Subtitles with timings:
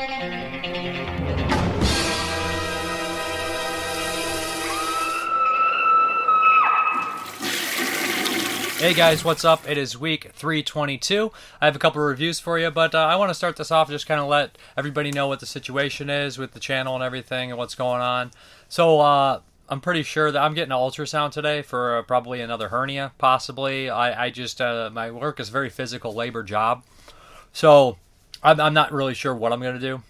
[0.00, 0.06] Hey
[8.94, 9.68] guys, what's up?
[9.68, 11.30] It is week 322.
[11.60, 13.70] I have a couple of reviews for you, but uh, I want to start this
[13.70, 17.04] off just kind of let everybody know what the situation is with the channel and
[17.04, 18.30] everything and what's going on.
[18.70, 22.70] So, uh, I'm pretty sure that I'm getting an ultrasound today for uh, probably another
[22.70, 23.90] hernia, possibly.
[23.90, 26.84] I, I just, uh, my work is a very physical labor job.
[27.52, 27.98] So,
[28.42, 30.02] I'm, I'm not really sure what I'm going to do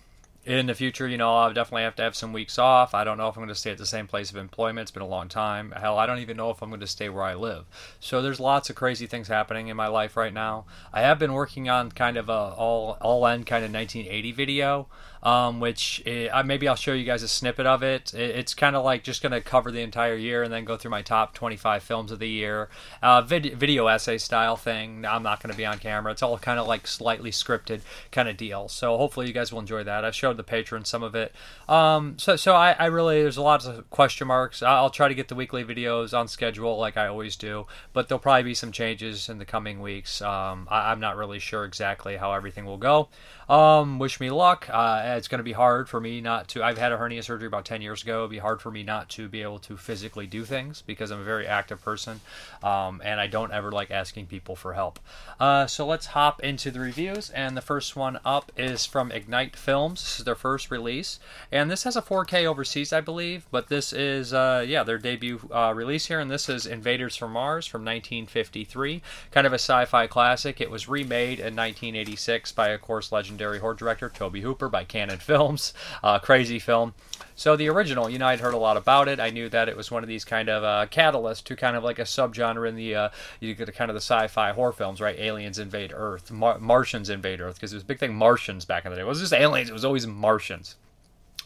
[0.47, 2.95] in the future, you know, I'll definitely have to have some weeks off.
[2.95, 4.85] I don't know if I'm going to stay at the same place of employment.
[4.85, 5.73] It's been a long time.
[5.73, 7.67] Hell, I don't even know if I'm going to stay where I live.
[8.01, 10.65] So there's lots of crazy things happening in my life right now.
[10.93, 14.89] I have been working on kind of a all all end kind of 1980 video
[15.23, 18.15] um, which it, uh, maybe I'll show you guys a snippet of it.
[18.15, 20.77] it it's kind of like just going to cover the entire year and then go
[20.77, 22.69] through my top 25 films of the year.
[23.03, 25.05] Uh, vid- video essay style thing.
[25.05, 26.13] I'm not going to be on camera.
[26.13, 27.81] It's all kind of like slightly scripted
[28.13, 28.69] kind of deal.
[28.69, 30.05] So hopefully you guys will enjoy that.
[30.05, 31.35] I've showed the patrons some of it.
[31.69, 34.63] Um, so so I, I really there's a lot of question marks.
[34.63, 38.21] I'll try to get the weekly videos on schedule like I always do, but there'll
[38.21, 40.23] probably be some changes in the coming weeks.
[40.23, 43.09] Um, I, am not really sure exactly how everything will go.
[43.49, 44.69] Um, wish me luck.
[44.71, 46.63] Uh, it's going to be hard for me not to.
[46.63, 48.21] I've had a hernia surgery about 10 years ago.
[48.21, 51.21] It'd be hard for me not to be able to physically do things because I'm
[51.21, 52.21] a very active person
[52.63, 54.99] um, and I don't ever like asking people for help.
[55.39, 57.31] Uh, so let's hop into the reviews.
[57.31, 60.03] And the first one up is from Ignite Films.
[60.03, 61.19] This is their first release.
[61.51, 65.41] And this has a 4K overseas, I believe, but this is, uh, yeah, their debut
[65.53, 66.21] uh, release here.
[66.21, 69.03] And this is Invaders from Mars from 1953.
[69.31, 70.61] Kind of a sci fi classic.
[70.61, 75.19] It was remade in 1986 by, of course, legendary horror director Tobe Hooper by Cannon
[75.19, 75.73] Films.
[76.03, 76.95] Uh, crazy film.
[77.35, 79.21] So the original, you know, I'd heard a lot about it.
[79.21, 81.85] I knew that it was one of these kind of uh, catalyst to kind of
[81.85, 85.19] like a subgenre in the uh, you get kind of the sci-fi horror films, right?
[85.19, 88.15] Aliens invade Earth, Mar- Martians invade Earth, because it was a big thing.
[88.15, 89.03] Martians back in the day.
[89.03, 89.69] It was just aliens.
[89.69, 90.77] It was always Martians.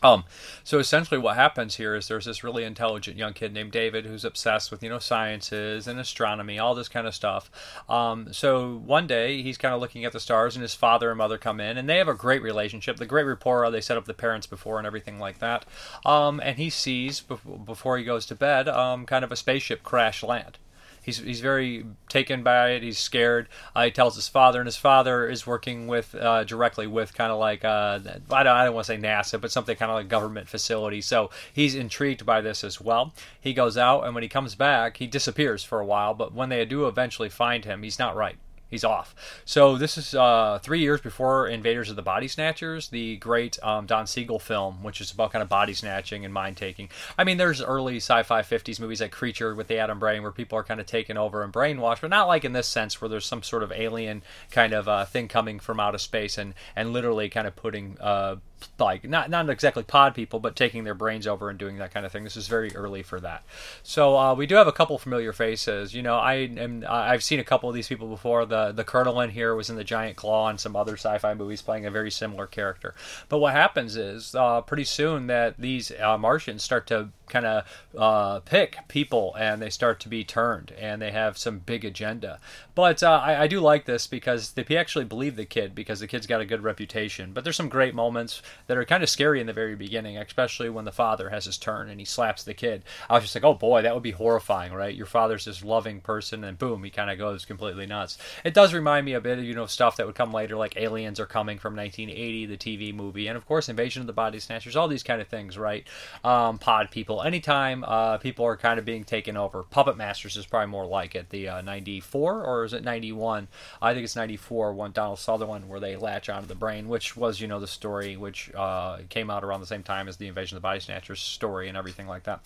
[0.05, 0.25] Um,
[0.63, 4.25] so essentially, what happens here is there's this really intelligent young kid named David who's
[4.25, 7.51] obsessed with you know sciences and astronomy, all this kind of stuff.
[7.89, 11.19] Um, so one day he's kind of looking at the stars, and his father and
[11.19, 13.69] mother come in, and they have a great relationship, the great rapport.
[13.71, 15.65] They set up the parents before and everything like that.
[16.05, 20.23] Um, and he sees before he goes to bed, um, kind of a spaceship crash
[20.23, 20.59] land
[21.05, 22.83] he's he's very taken by it.
[22.83, 23.49] He's scared.
[23.75, 27.31] Uh, he tells his father, and his father is working with uh, directly with kind
[27.31, 28.01] of like uh,
[28.31, 31.01] I don't I don't want to say NASA, but something kind of like government facility.
[31.01, 33.13] So he's intrigued by this as well.
[33.41, 36.15] He goes out, and when he comes back, he disappears for a while.
[36.15, 38.37] But when they do eventually find him, he's not right
[38.69, 39.15] he's off.
[39.45, 43.87] So this is uh, three years before Invaders of the Body Snatchers, the great um,
[43.87, 46.89] Don Siegel film, which is about kind of body snatching and mind taking.
[47.19, 50.59] I mean, there's early sci-fi '50s movies like Creature with the Atom Brain, where people
[50.59, 53.27] are kind of taken over and brainwashed, but not like in this sense where there's
[53.27, 57.29] some sort of alien kind of uh, thing coming from outer space and and literally
[57.29, 58.37] kind of putting uh,
[58.79, 62.05] like not not exactly pod people, but taking their brains over and doing that kind
[62.05, 62.25] of thing.
[62.25, 63.43] This is very early for that.
[63.83, 65.95] So uh, we do have a couple familiar faces.
[65.95, 68.47] You know, I am I've seen a couple of these people before.
[68.47, 71.63] The the Colonel in here was in the Giant Claw and some other sci-fi movies
[71.63, 72.95] playing a very similar character.
[73.29, 77.65] But what happens is uh, pretty soon that these uh, Martians start to kind of
[77.97, 82.39] uh, pick people and they start to be turned and they have some big agenda.
[82.75, 86.09] But uh, I, I, do like this because they actually believe the kid because the
[86.09, 87.33] kid's got a good reputation.
[87.33, 90.69] But there's some great moments that are kind of scary in the very beginning, especially
[90.71, 92.83] when the father has his turn and he slaps the kid.
[93.09, 94.95] I was just like, oh boy, that would be horrifying, right?
[94.95, 98.19] Your father's this loving person and boom, he kind of goes completely nuts.
[98.45, 100.77] It does remind me a bit of, you know, stuff that would come later, like
[100.77, 104.41] Aliens are coming from 1980, the TV movie, and of course, Invasion of the Body
[104.41, 105.87] Snatchers, all these kind of things, right?
[106.25, 109.63] Um, pod people anytime uh, people are kind of being taken over.
[109.63, 111.31] Puppet Masters is probably more like it.
[111.31, 113.49] The uh, 94 or is it 91?
[113.81, 114.73] I think it's 94.
[114.73, 118.17] One Donald Sutherland where they latch onto the brain, which was you know the story
[118.17, 121.21] which uh, came out around the same time as the Invasion of the Body Snatchers
[121.21, 122.41] story and everything like that.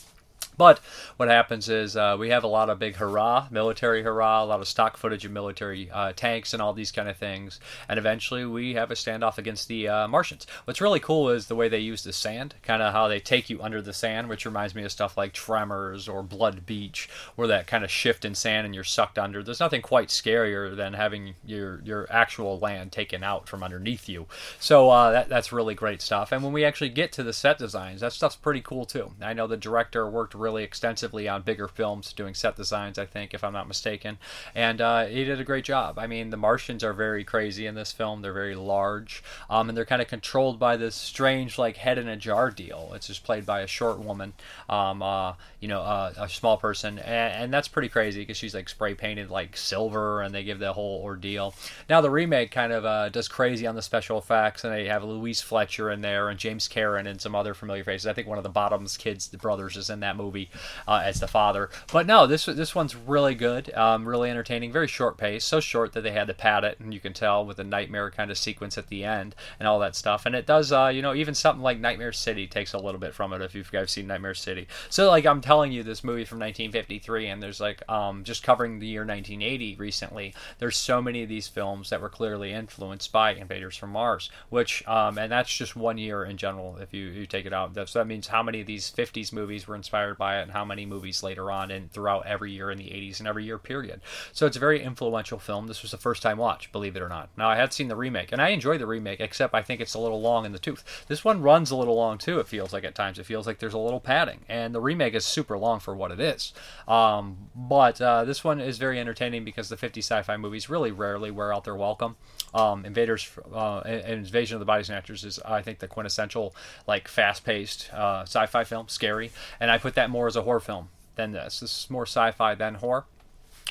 [0.59, 0.81] But
[1.17, 4.61] what happens is uh, we have a lot of big hurrah, military hurrah, a lot
[4.61, 7.61] of stock footage of military uh, tanks and all these kind of things.
[7.89, 10.49] And eventually we have a standoff against the uh, Martians.
[10.65, 13.49] What's really cool is the way they use the sand, kind of how they take
[13.49, 17.47] you under the sand, which reminds me of stuff like Tremors or Blood Beach, where
[17.47, 19.45] that kind of shift in sand and you're sucked under.
[19.45, 24.27] There's nothing quite scarier than having your your actual land taken out from underneath you.
[24.59, 26.33] So uh, that, that's really great stuff.
[26.33, 29.13] And when we actually get to the set designs, that stuff's pretty cool too.
[29.23, 33.05] I know the director worked really really extensively on bigger films, doing set designs, I
[33.05, 34.17] think, if I'm not mistaken.
[34.55, 35.99] And uh, he did a great job.
[35.99, 38.23] I mean, the Martians are very crazy in this film.
[38.23, 42.09] They're very large, um, and they're kind of controlled by this strange, like, head in
[42.09, 42.93] a jar deal.
[42.95, 44.33] It's just played by a short woman,
[44.71, 46.99] um, uh, you know, uh, a small person.
[46.99, 50.59] And, and that's pretty crazy because she's, like, spray painted, like, silver, and they give
[50.59, 51.55] the whole ordeal.
[51.91, 55.05] Now, the remake kind of uh, does crazy on the special effects, and they have
[55.05, 58.07] Louise Fletcher in there, and James Karen, and some other familiar faces.
[58.07, 60.51] I think one of the Bottoms kids, the brothers, is in that movie
[60.87, 61.71] uh, as the father.
[61.93, 65.93] But no, this this one's really good, um, really entertaining, very short pace, so short
[65.93, 68.39] that they had to pad it, and you can tell with the nightmare kind of
[68.39, 70.27] sequence at the end and all that stuff.
[70.27, 73.15] And it does, uh, you know, even something like Nightmare City takes a little bit
[73.15, 74.69] from it if you guys seen Nightmare City.
[74.91, 78.79] So like I'm telling you, this movie from 1953, and there's like um, just covering
[78.79, 80.35] the year 1980 recently.
[80.59, 84.87] There's so many of these films that were clearly influenced by Invaders from Mars, which
[84.89, 86.77] um, and that's just one year in general.
[86.79, 89.67] If you, you take it out, so that means how many of these 50s movies
[89.67, 92.79] were inspired by it, and how many movies later on and throughout every year in
[92.79, 94.01] the 80s and every year period.
[94.33, 95.67] So it's a very influential film.
[95.67, 97.29] This was a first time watch, believe it or not.
[97.37, 99.95] Now I had seen the remake, and I enjoy the remake, except I think it's
[99.95, 101.05] a little long in the tooth.
[101.09, 102.41] This one runs a little long too.
[102.41, 103.19] It feels like at times.
[103.19, 106.11] It feels like there's a little padding, and the remake is super long for what
[106.11, 106.53] it is.
[106.87, 111.31] Um, but uh, this one is very entertaining because the 50 sci-fi movies really rarely
[111.31, 112.17] wear out their welcome.
[112.55, 116.55] Um, Invaders, uh, Invasion of the Body Snatchers is, I think, the quintessential
[116.87, 119.31] like fast-paced uh, sci-fi film, scary,
[119.61, 121.61] and I put that more as a horror film than this.
[121.61, 123.05] This is more sci-fi than horror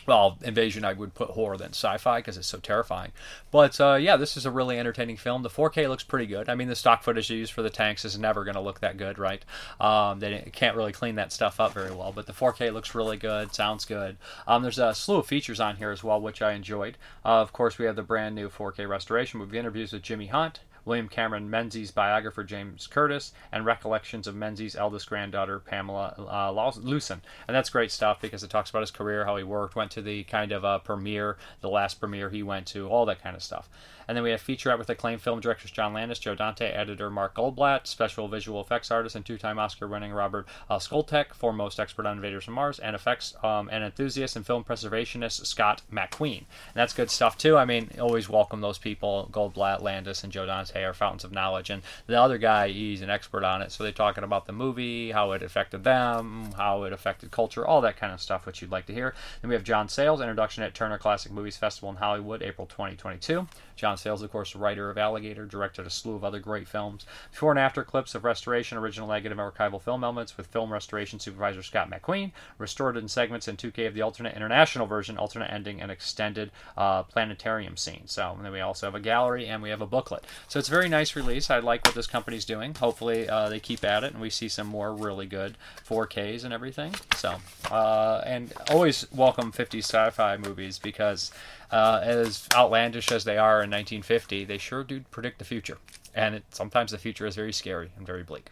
[0.07, 3.12] well, Invasion, I would put horror than sci-fi because it's so terrifying.
[3.51, 5.44] But uh, yeah, this is a really entertaining film.
[5.44, 6.47] The 4K looks pretty good.
[6.47, 8.79] I mean, the stock footage they use for the tanks is never going to look
[8.79, 9.44] that good, right?
[9.81, 12.13] Um, they can't really clean that stuff up very well.
[12.15, 14.15] But the 4K looks really good, sounds good.
[14.47, 16.97] Um, there's a slew of features on here as well, which I enjoyed.
[17.25, 19.41] Uh, of course, we have the brand new 4K restoration.
[19.41, 24.75] We've interviews with Jimmy Hunt, William Cameron Menzies' biographer James Curtis, and recollections of Menzies'
[24.75, 27.22] eldest granddaughter Pamela uh, Lewson.
[27.45, 30.01] And that's great stuff because it talks about his career, how he worked, went to
[30.01, 33.44] the kind of uh, premiere, the last premiere he went to, all that kind of
[33.44, 33.69] stuff.
[34.07, 37.36] And then we have featurette with acclaimed film directors John Landis, Joe Dante, editor Mark
[37.36, 42.45] Goldblatt, special visual effects artist and two-time Oscar-winning Robert uh, Skotak, foremost expert on Invaders
[42.45, 46.38] from Mars, and effects um, and enthusiast and film preservationist Scott McQueen.
[46.38, 47.57] And that's good stuff too.
[47.57, 49.30] I mean, always welcome those people.
[49.31, 51.69] Goldblatt, Landis, and Joe Dante are fountains of knowledge.
[51.69, 53.71] And the other guy, he's an expert on it.
[53.71, 57.81] So they're talking about the movie, how it affected them, how it affected culture, all
[57.81, 59.13] that kind of stuff, which you'd like to hear.
[59.42, 63.48] Then we have John Sayles, introduction at Turner Classic Movies Festival in Hollywood, April 2022.
[63.75, 67.05] John Sayles, of course, writer of Alligator, directed a slew of other great films.
[67.31, 71.63] Before and after clips of restoration, original negative, archival film elements with film restoration supervisor
[71.63, 75.91] Scott McQueen, restored in segments in 2K of the alternate international version, alternate ending, and
[75.91, 78.03] extended uh, planetarium scene.
[78.05, 80.25] So and then we also have a gallery and we have a booklet.
[80.47, 81.49] So it's a very nice release.
[81.49, 82.73] I like what this company's doing.
[82.75, 85.57] Hopefully uh, they keep at it and we see some more really good
[85.88, 86.94] 4Ks and everything.
[87.15, 87.35] So
[87.71, 91.31] uh, and always welcome 50 sci-fi movies because
[91.72, 95.78] uh, as outlandish as they are in 1950, they sure do predict the future.
[96.16, 98.50] And it, sometimes the future is very scary and very bleak.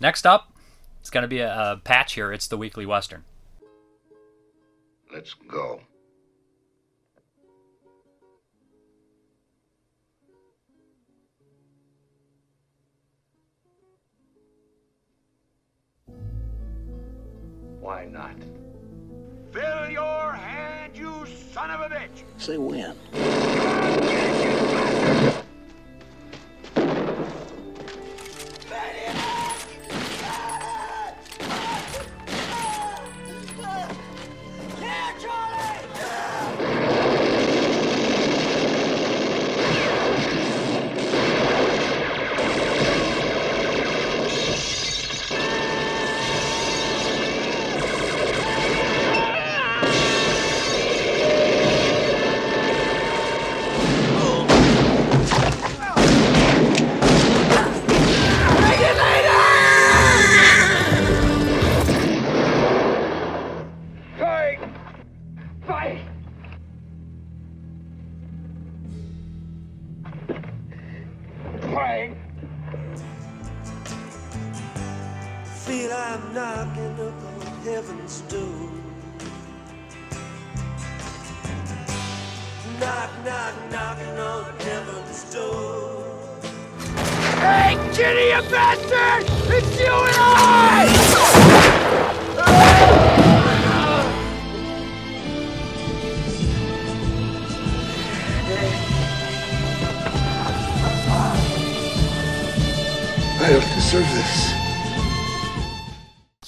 [0.00, 0.52] Next up,
[1.00, 2.32] it's going to be a, a patch here.
[2.32, 3.24] It's the Weekly Western.
[5.12, 5.80] Let's go.
[17.80, 18.34] Why not?
[19.56, 22.24] Fill your hand, you son of a bitch!
[22.36, 22.94] Say when.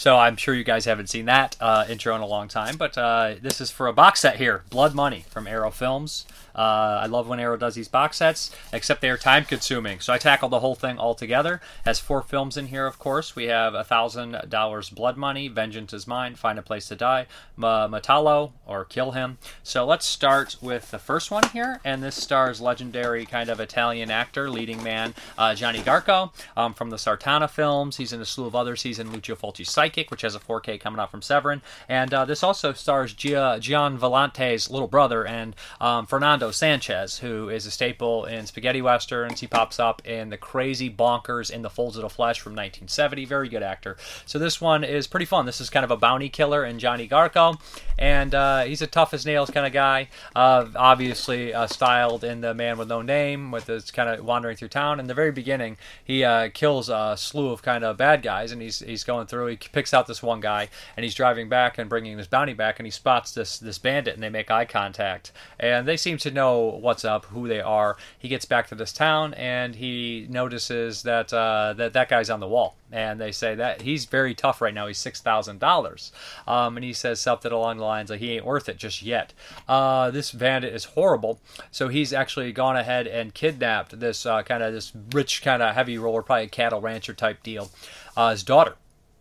[0.09, 2.97] So I'm sure you guys haven't seen that uh, intro in a long time, but
[2.97, 6.25] uh, this is for a box set here, Blood Money from Arrow Films.
[6.59, 10.01] Uh, I love when Arrow does these box sets, except they are time consuming.
[10.01, 11.61] So I tackled the whole thing all together.
[11.85, 13.37] Has four films in here, of course.
[13.37, 17.27] We have a thousand dollars Blood Money, Vengeance is Mine, Find a Place to Die,
[17.57, 19.39] Matalo or Kill Him.
[19.63, 24.11] So let's start with the first one here, and this stars legendary kind of Italian
[24.11, 27.99] actor, leading man uh, Johnny Garko um, from the Sartana films.
[27.99, 28.83] He's in a slew of others.
[28.83, 32.25] He's in Lucio Fulci's Psychic, which has a 4K coming out from Severin, and uh,
[32.25, 37.71] this also stars Gia, Gian Volonté's little brother and um, Fernando Sanchez, who is a
[37.71, 39.41] staple in spaghetti westerns.
[39.41, 43.25] He pops up in the crazy bonkers in the Folds of the Flesh from 1970.
[43.25, 43.97] Very good actor.
[44.27, 45.47] So this one is pretty fun.
[45.47, 47.61] This is kind of a bounty killer in Johnny Garko,
[47.99, 50.09] and uh, he's a tough as nails kind of guy.
[50.35, 54.57] Uh, obviously uh, styled in the Man with No Name, with his kind of wandering
[54.57, 55.01] through town.
[55.01, 58.63] In the very beginning, he uh, kills a slew of kind of bad guys, and
[58.63, 59.47] he's he's going through.
[59.47, 62.79] He picks out this one guy, and he's driving back and bringing this bounty back,
[62.79, 66.31] and he spots this this bandit, and they make eye contact, and they seem to
[66.39, 67.97] know what's up, who they are.
[68.19, 72.41] He gets back to this town and he notices that uh, that that guy's on
[72.41, 74.87] the wall, and they say that he's very tough right now.
[74.87, 76.13] He's six thousand um, dollars,
[76.47, 79.33] and he says something along the lines like he ain't worth it just yet.
[79.69, 81.41] Uh, this bandit is horrible,
[81.71, 85.75] so he's actually gone ahead and kidnapped this uh, kind of this rich kind of
[85.75, 87.71] heavy roller, probably a cattle rancher type deal,
[88.17, 88.75] uh, his daughter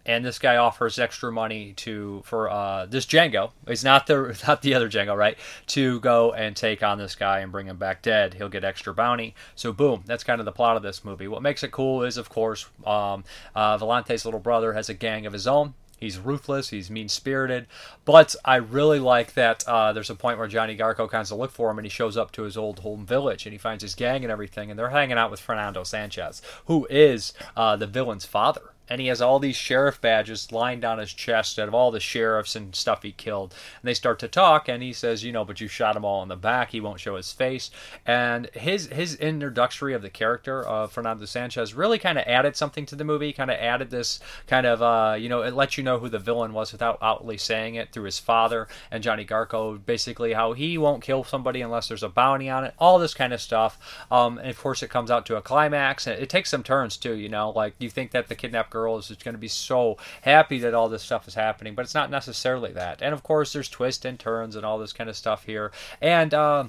[0.08, 3.52] and this guy offers extra money to for uh, this Django.
[3.68, 5.38] It's not the not the other Django, right?
[5.68, 8.34] To go and take on this guy and bring him back dead.
[8.34, 9.36] He'll get extra bounty.
[9.56, 11.28] So boom, that's kind of the plot of this movie.
[11.28, 15.26] What makes it cool is, of course, um, uh, Volonté's little brother has a gang
[15.26, 15.74] of his own.
[16.00, 16.70] He's ruthless.
[16.70, 17.66] He's mean spirited.
[18.06, 21.52] But I really like that uh, there's a point where Johnny Garko kind of look
[21.52, 23.96] for him and he shows up to his old home village and he finds his
[23.96, 24.70] gang and everything.
[24.70, 29.08] And they're hanging out with Fernando Sanchez, who is uh, the villain's father and he
[29.08, 32.76] has all these sheriff badges lined on his chest out of all the sheriffs and
[32.76, 33.54] stuff he killed.
[33.82, 36.24] And they start to talk, and he says, "You know, but you shot him all
[36.24, 36.72] in the back.
[36.72, 37.70] He won't show his face."
[38.06, 42.86] And his his introductory of the character of Fernando Sanchez really kind of added something
[42.88, 43.34] to the movie.
[43.34, 46.20] Kind of added this kind of uh, you know, it lets you know who the
[46.20, 49.84] villain was without outly saying it through his father and Johnny Garko.
[49.84, 52.74] Basically, how he won't kill somebody unless there's a bounty on it.
[52.80, 53.78] All this kind of stuff.
[54.12, 56.98] Um, and of course, it comes out to a climax, and it takes some turns
[56.98, 57.16] too.
[57.16, 60.60] You know, like you think that the kidnapped girl is going to be so happy
[60.60, 63.02] that all this stuff is happening, but it's not necessarily that.
[63.02, 65.72] And of course, there's twists and turns and all this kind of stuff here.
[66.02, 66.66] And, uh,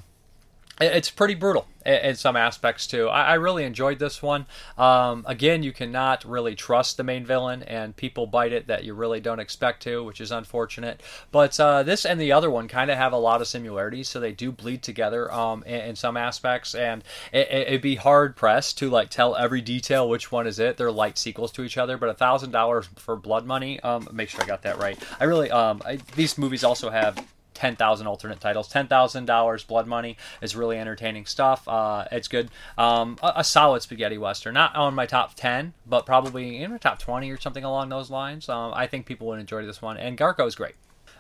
[0.80, 3.08] it's pretty brutal in some aspects too.
[3.08, 4.46] I, really enjoyed this one.
[4.76, 8.94] Um, again, you cannot really trust the main villain, and people bite it that you
[8.94, 11.02] really don't expect to, which is unfortunate.
[11.32, 14.20] But uh, this and the other one kind of have a lot of similarities, so
[14.20, 18.90] they do bleed together um, in, some aspects, and it, would be hard pressed to
[18.90, 20.76] like tell every detail which one is it.
[20.76, 23.80] They're like sequels to each other, but a thousand dollars for Blood Money.
[23.80, 24.98] Um, make sure I got that right.
[25.18, 27.24] I really um, I, these movies also have
[27.58, 28.72] 10,000 alternate titles.
[28.72, 31.66] $10,000 Blood Money is really entertaining stuff.
[31.66, 32.50] Uh, it's good.
[32.78, 34.54] Um, a, a, solid spaghetti western.
[34.54, 38.10] Not on my top 10, but probably in my top 20 or something along those
[38.10, 38.48] lines.
[38.48, 39.96] Um, I think people would enjoy this one.
[39.96, 40.76] And Garko is great.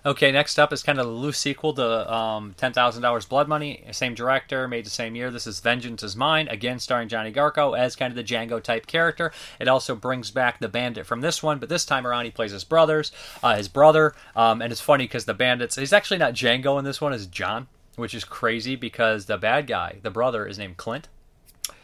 [0.06, 3.84] Okay, next up is kind of a loose sequel to um, $10,000 Blood Money.
[3.90, 5.30] Same director, made the same year.
[5.30, 8.86] This is Vengeance is Mine, again starring Johnny Garko as kind of the Django type
[8.86, 9.32] character.
[9.58, 12.52] It also brings back the bandit from this one, but this time around he plays
[12.52, 13.10] his brothers,
[13.42, 14.14] uh, his brother.
[14.36, 17.26] Um, and it's funny because the bandits, he's actually not Django in this one, is
[17.26, 21.08] John, which is crazy because the bad guy, the brother, is named Clint.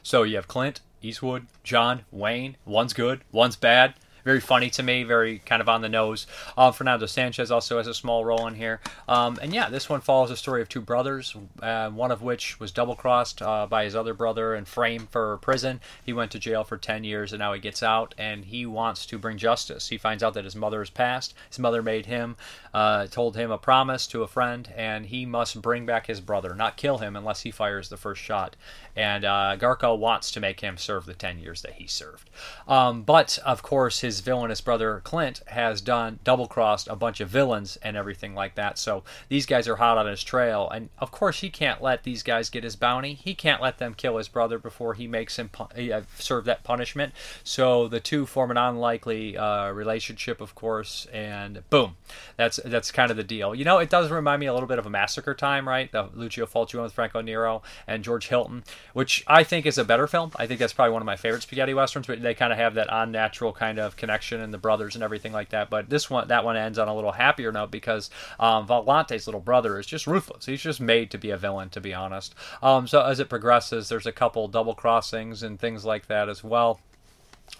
[0.05, 2.57] So you have Clint, Eastwood, John, Wayne.
[2.65, 3.95] One's good, one's bad
[4.25, 6.27] very funny to me, very kind of on the nose.
[6.57, 8.81] Uh, Fernando Sanchez also has a small role in here.
[9.07, 12.59] Um, and yeah, this one follows the story of two brothers, uh, one of which
[12.59, 15.81] was double crossed uh, by his other brother and framed for prison.
[16.05, 19.05] He went to jail for 10 years and now he gets out and he wants
[19.07, 19.89] to bring justice.
[19.89, 21.35] He finds out that his mother has passed.
[21.51, 22.37] His mother made him,
[22.73, 26.55] uh, told him a promise to a friend, and he must bring back his brother,
[26.55, 28.57] not kill him unless he fires the first shot.
[28.97, 32.31] And uh, Garko wants to make him serve the 10 years that he served.
[32.67, 37.21] Um, but of course, his his villainous brother Clint has done double crossed a bunch
[37.21, 38.79] of villains and everything like that.
[38.79, 42.23] So these guys are hot on his trail, and of course he can't let these
[42.23, 43.15] guys get his bounty.
[43.15, 47.13] He can't let them kill his brother before he makes him uh, serve that punishment.
[47.43, 51.97] So the two form an unlikely uh, relationship, of course, and boom,
[52.37, 53.53] that's that's kind of the deal.
[53.53, 55.91] You know, it does remind me a little bit of a Massacre Time, right?
[55.91, 60.07] The Lucio Fulci with Franco Nero and George Hilton, which I think is a better
[60.07, 60.31] film.
[60.37, 62.75] I think that's probably one of my favorite spaghetti westerns, but they kind of have
[62.75, 65.71] that unnatural kind of connection and the brothers and everything like that.
[65.71, 69.41] But this one, that one ends on a little happier note because um, Volonté's little
[69.41, 70.45] brother is just ruthless.
[70.45, 72.35] He's just made to be a villain, to be honest.
[72.63, 76.45] Um, so as it progresses, there's a couple double crossings and things like that as
[76.45, 76.81] well.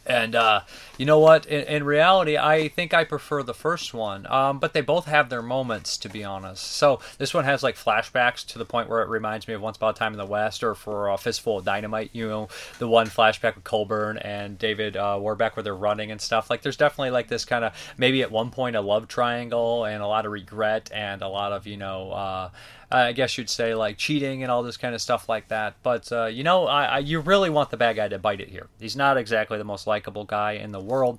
[0.07, 0.63] And uh,
[0.99, 1.47] you know what?
[1.47, 4.27] In, in, reality, I think I prefer the first one.
[4.31, 6.65] Um, but they both have their moments, to be honest.
[6.65, 9.77] So this one has like flashbacks to the point where it reminds me of Once
[9.77, 12.11] Upon a Time in the West, or for a Fistful of Dynamite.
[12.13, 16.21] You know, the one flashback with Coburn and David uh, Warbeck where they're running and
[16.21, 16.51] stuff.
[16.51, 20.03] Like, there's definitely like this kind of maybe at one point a love triangle and
[20.03, 22.11] a lot of regret and a lot of you know.
[22.13, 22.51] Uh,
[22.95, 25.75] I guess you'd say like cheating and all this kind of stuff like that.
[25.83, 28.49] But uh, you know, I, I, you really want the bad guy to bite it
[28.49, 28.69] here.
[28.79, 31.19] He's not exactly the most likable guy in the world.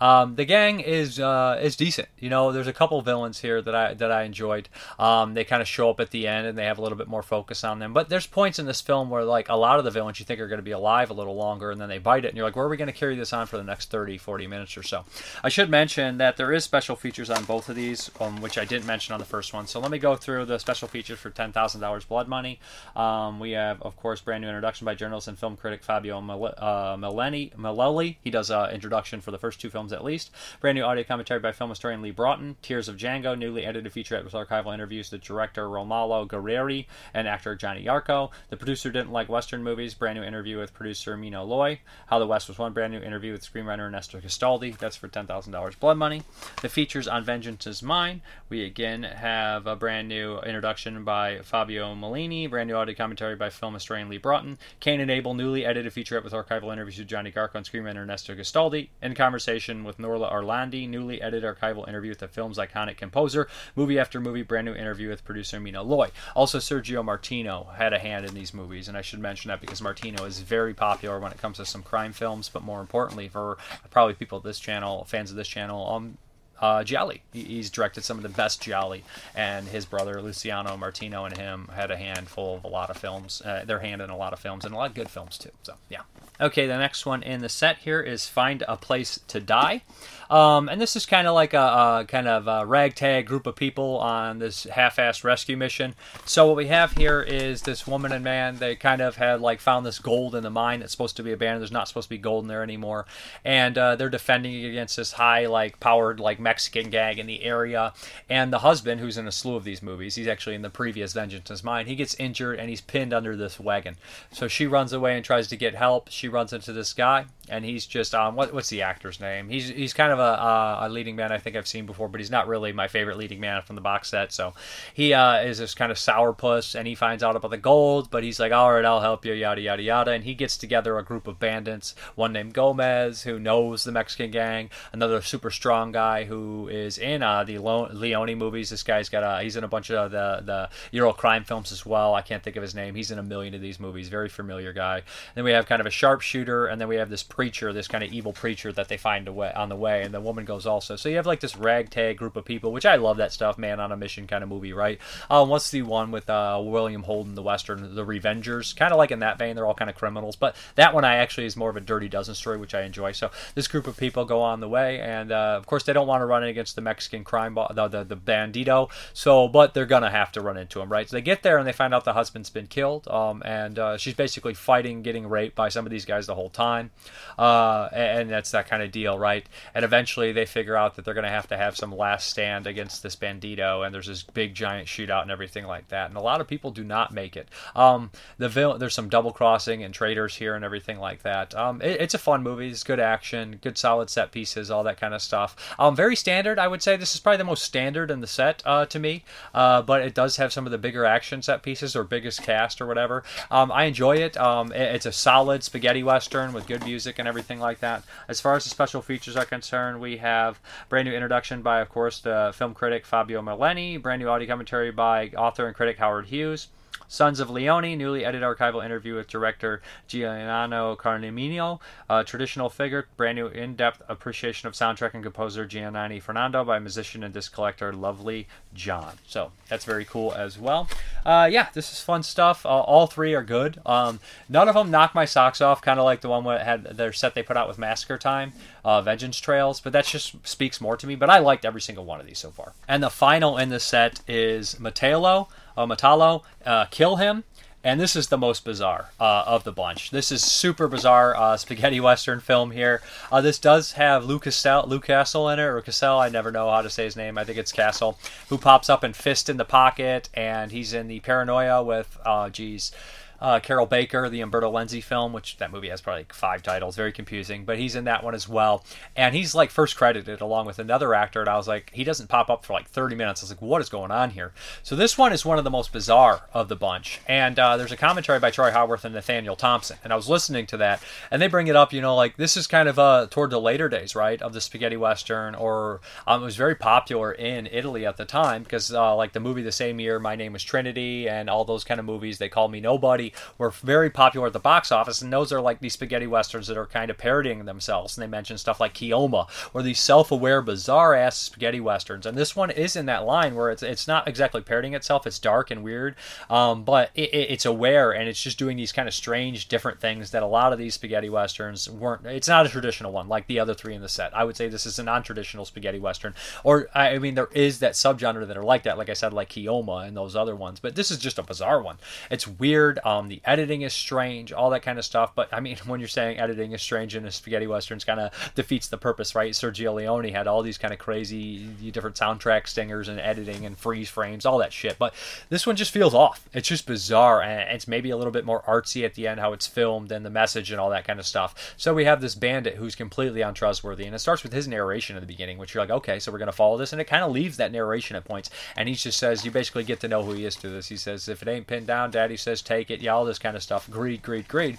[0.00, 2.08] Um, the gang is uh, is decent.
[2.18, 4.68] You know, there's a couple villains here that I that I enjoyed.
[4.98, 7.08] Um, they kind of show up at the end and they have a little bit
[7.08, 7.92] more focus on them.
[7.92, 10.40] But there's points in this film where like a lot of the villains you think
[10.40, 12.46] are going to be alive a little longer and then they bite it and you're
[12.46, 14.76] like, where are we going to carry this on for the next 30, 40 minutes
[14.76, 15.04] or so?
[15.42, 18.64] I should mention that there is special features on both of these, um, which I
[18.64, 19.66] didn't mention on the first one.
[19.66, 22.60] So let me go through the special features for ten thousand dollars blood money.
[22.94, 26.96] Um, we have, of course, brand new introduction by journalist and film critic Fabio uh,
[26.96, 28.16] Melelli.
[28.22, 30.30] He does an introduction for the first two films at least.
[30.60, 32.56] Brand new audio commentary by film historian Lee Broughton.
[32.62, 37.54] Tears of Django, newly edited featurette with archival interviews with director Romolo Guerrieri and actor
[37.54, 38.30] Johnny Yarco.
[38.50, 39.94] The producer didn't like Western movies.
[39.94, 41.80] Brand new interview with producer Mino Loy.
[42.06, 42.72] How the West was won.
[42.72, 44.76] Brand new interview with screenwriter Ernesto Gastaldi.
[44.76, 46.22] That's for $10,000 blood money.
[46.62, 48.22] The features on Vengeance is Mine.
[48.48, 52.46] We again have a brand new introduction by Fabio Molini.
[52.46, 54.58] Brand new audio commentary by film historian Lee Broughton.
[54.80, 58.34] Cain and Abel, newly edited featurette with archival interviews with Johnny Yarco and screenwriter Ernesto
[58.34, 58.88] Gastaldi.
[59.02, 63.48] In conversation with Norla Orla Orlandi, newly edited archival interview with the film's iconic composer,
[63.74, 66.10] movie after movie, brand new interview with producer Mino Loy.
[66.34, 69.82] Also, Sergio Martino had a hand in these movies, and I should mention that because
[69.82, 73.58] Martino is very popular when it comes to some crime films, but more importantly, for
[73.90, 76.18] probably people of this channel, fans of this channel, um,
[76.60, 77.22] uh, Gialli.
[77.32, 81.90] He's directed some of the best Gialli, and his brother Luciano Martino and him had
[81.90, 83.42] a handful of a lot of films.
[83.44, 85.50] Uh, their hand in a lot of films and a lot of good films too.
[85.62, 86.02] So yeah.
[86.40, 89.82] Okay, the next one in the set here is Find a Place to Die.
[90.30, 93.56] Um, and this is kind of like a, a, kind of a ragtag group of
[93.56, 95.94] people on this half-assed rescue mission.
[96.24, 98.58] So what we have here is this woman and man.
[98.58, 101.32] They kind of had like found this gold in the mine that's supposed to be
[101.32, 101.62] abandoned.
[101.62, 103.06] There's not supposed to be gold in there anymore,
[103.44, 107.92] and uh, they're defending against this high like powered like Mexican gang in the area.
[108.28, 111.12] And the husband, who's in a slew of these movies, he's actually in the previous
[111.12, 111.86] Vengeance is Mine.
[111.86, 113.96] He gets injured and he's pinned under this wagon.
[114.32, 116.08] So she runs away and tries to get help.
[116.10, 119.48] She runs into this guy, and he's just um what, what's the actor's name?
[119.48, 122.20] He's he's kind of a, uh, a leading man I think I've seen before, but
[122.20, 124.32] he's not really my favorite leading man from the box set.
[124.32, 124.54] So
[124.94, 128.22] he uh, is this kind of sourpuss, and he finds out about the gold, but
[128.22, 131.04] he's like, all right, I'll help you, yada yada yada, and he gets together a
[131.04, 136.24] group of bandits, one named Gomez who knows the Mexican gang, another super strong guy
[136.24, 138.70] who is in uh, the Leone movies.
[138.70, 141.84] This guy's got a he's in a bunch of the the Euro crime films as
[141.84, 142.14] well.
[142.14, 142.94] I can't think of his name.
[142.94, 144.08] He's in a million of these movies.
[144.08, 145.02] Very familiar guy.
[145.34, 148.02] Then we have kind of a sharpshooter, and then we have this preacher, this kind
[148.02, 150.96] of evil preacher that they find away on the way and the woman goes also.
[150.96, 153.78] So you have like this ragtag group of people, which I love that stuff, man
[153.78, 154.98] on a mission kind of movie, right?
[155.28, 158.74] Um, what's the one with uh, William Holden, the Western, The Revengers?
[158.74, 161.16] Kind of like in that vein, they're all kind of criminals, but that one I
[161.16, 163.12] actually is more of a Dirty Dozen story, which I enjoy.
[163.12, 166.06] So this group of people go on the way, and uh, of course they don't
[166.06, 168.90] want to run against the Mexican crime, bo- the, the the bandito.
[169.12, 171.06] So, but they're gonna have to run into him, right?
[171.08, 173.96] So they get there and they find out the husband's been killed, um, and uh,
[173.98, 176.90] she's basically fighting, getting raped by some of these guys the whole time,
[177.38, 179.46] uh, and that's that kind of deal, right?
[179.74, 182.66] And eventually they figure out that they're going to have to have some last stand
[182.66, 186.08] against this bandito, and there's this big giant shootout and everything like that.
[186.08, 187.48] And a lot of people do not make it.
[187.74, 191.54] Um, the vil- there's some double crossing and traitors here and everything like that.
[191.54, 192.68] Um, it, it's a fun movie.
[192.68, 195.56] It's good action, good solid set pieces, all that kind of stuff.
[195.78, 196.96] Um, very standard, I would say.
[196.96, 200.14] This is probably the most standard in the set uh, to me, uh, but it
[200.14, 203.22] does have some of the bigger action set pieces or biggest cast or whatever.
[203.50, 204.36] Um, I enjoy it.
[204.36, 204.96] Um, it.
[204.96, 208.04] It's a solid spaghetti western with good music and everything like that.
[208.28, 211.88] As far as the special features are concerned, we have brand new introduction by, of
[211.88, 216.26] course, the film critic Fabio Mileni, brand new audio commentary by author and critic Howard
[216.26, 216.68] Hughes.
[217.08, 223.36] Sons of Leone, newly edited archival interview with director Giuliano Carmigno, a traditional figure, brand
[223.36, 227.92] new in depth appreciation of soundtrack and composer Giovanni Fernando by musician and disc collector
[227.92, 229.18] Lovely John.
[229.26, 230.88] So that's very cool as well.
[231.24, 232.64] Uh, yeah, this is fun stuff.
[232.64, 233.80] Uh, all three are good.
[233.86, 236.84] Um, none of them knock my socks off, kind of like the one that had
[236.96, 238.52] their set they put out with Massacre Time,
[238.84, 241.16] uh, Vengeance Trails, but that just speaks more to me.
[241.16, 242.74] But I liked every single one of these so far.
[242.86, 247.44] And the final in the set is Matalo uh, Matalo, uh, kill him.
[247.84, 250.10] And this is the most bizarre uh, of the bunch.
[250.10, 253.00] This is super bizarre uh, spaghetti western film here.
[253.30, 256.68] Uh, this does have Luke Castle, Luke Castle in it, or Cassell, I never know
[256.68, 257.38] how to say his name.
[257.38, 261.06] I think it's Castle, who pops up and fist in the pocket, and he's in
[261.06, 262.90] the paranoia with, uh, geez,
[263.40, 266.96] uh, Carroll Baker, the Umberto Lenzi film, which that movie has probably like five titles,
[266.96, 268.84] very confusing, but he's in that one as well.
[269.14, 272.28] And he's like first credited along with another actor, and I was like, he doesn't
[272.28, 273.42] pop up for like 30 minutes.
[273.42, 274.52] I was like, what is going on here?
[274.82, 277.20] So this one is one of the most bizarre of the bunch.
[277.26, 280.66] And uh, there's a commentary by Troy Howarth and Nathaniel Thompson, and I was listening
[280.66, 283.26] to that, and they bring it up, you know, like this is kind of uh,
[283.30, 287.32] toward the later days, right, of the spaghetti western, or um, it was very popular
[287.32, 290.52] in Italy at the time because uh, like the movie the same year, My Name
[290.52, 293.25] Was Trinity, and all those kind of movies, They Call Me Nobody,
[293.58, 296.76] were very popular at the box office, and those are like these spaghetti westerns that
[296.76, 298.16] are kind of parodying themselves.
[298.16, 302.26] And they mention stuff like Keoma, or these self-aware, bizarre-ass spaghetti westerns.
[302.26, 305.38] And this one is in that line where it's it's not exactly parodying itself; it's
[305.38, 306.14] dark and weird,
[306.50, 310.00] um, but it, it, it's aware and it's just doing these kind of strange, different
[310.00, 312.26] things that a lot of these spaghetti westerns weren't.
[312.26, 314.36] It's not a traditional one like the other three in the set.
[314.36, 316.34] I would say this is a non-traditional spaghetti western,
[316.64, 318.98] or I mean, there is that subgenre that are like that.
[318.98, 321.82] Like I said, like Keoma and those other ones, but this is just a bizarre
[321.82, 321.98] one.
[322.30, 322.98] It's weird.
[323.04, 325.34] Um, Um, the editing is strange, all that kind of stuff.
[325.34, 328.52] But I mean, when you're saying editing is strange in a spaghetti westerns, kind of
[328.54, 329.52] defeats the purpose, right?
[329.52, 334.08] Sergio Leone had all these kind of crazy different soundtrack stingers and editing and freeze
[334.08, 334.98] frames, all that shit.
[334.98, 335.14] But
[335.48, 336.48] this one just feels off.
[336.52, 339.52] It's just bizarre, and it's maybe a little bit more artsy at the end how
[339.52, 341.74] it's filmed and the message and all that kind of stuff.
[341.76, 345.20] So we have this bandit who's completely untrustworthy, and it starts with his narration at
[345.20, 347.32] the beginning, which you're like, okay, so we're gonna follow this, and it kind of
[347.32, 350.32] leaves that narration at points, and he just says you basically get to know who
[350.32, 350.88] he is through this.
[350.88, 353.56] He says if it ain't pinned down, Daddy says take it, yeah, all this kind
[353.56, 353.90] of stuff.
[353.90, 354.78] Greed, greed, greed,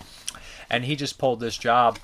[0.70, 1.98] and he just pulled this job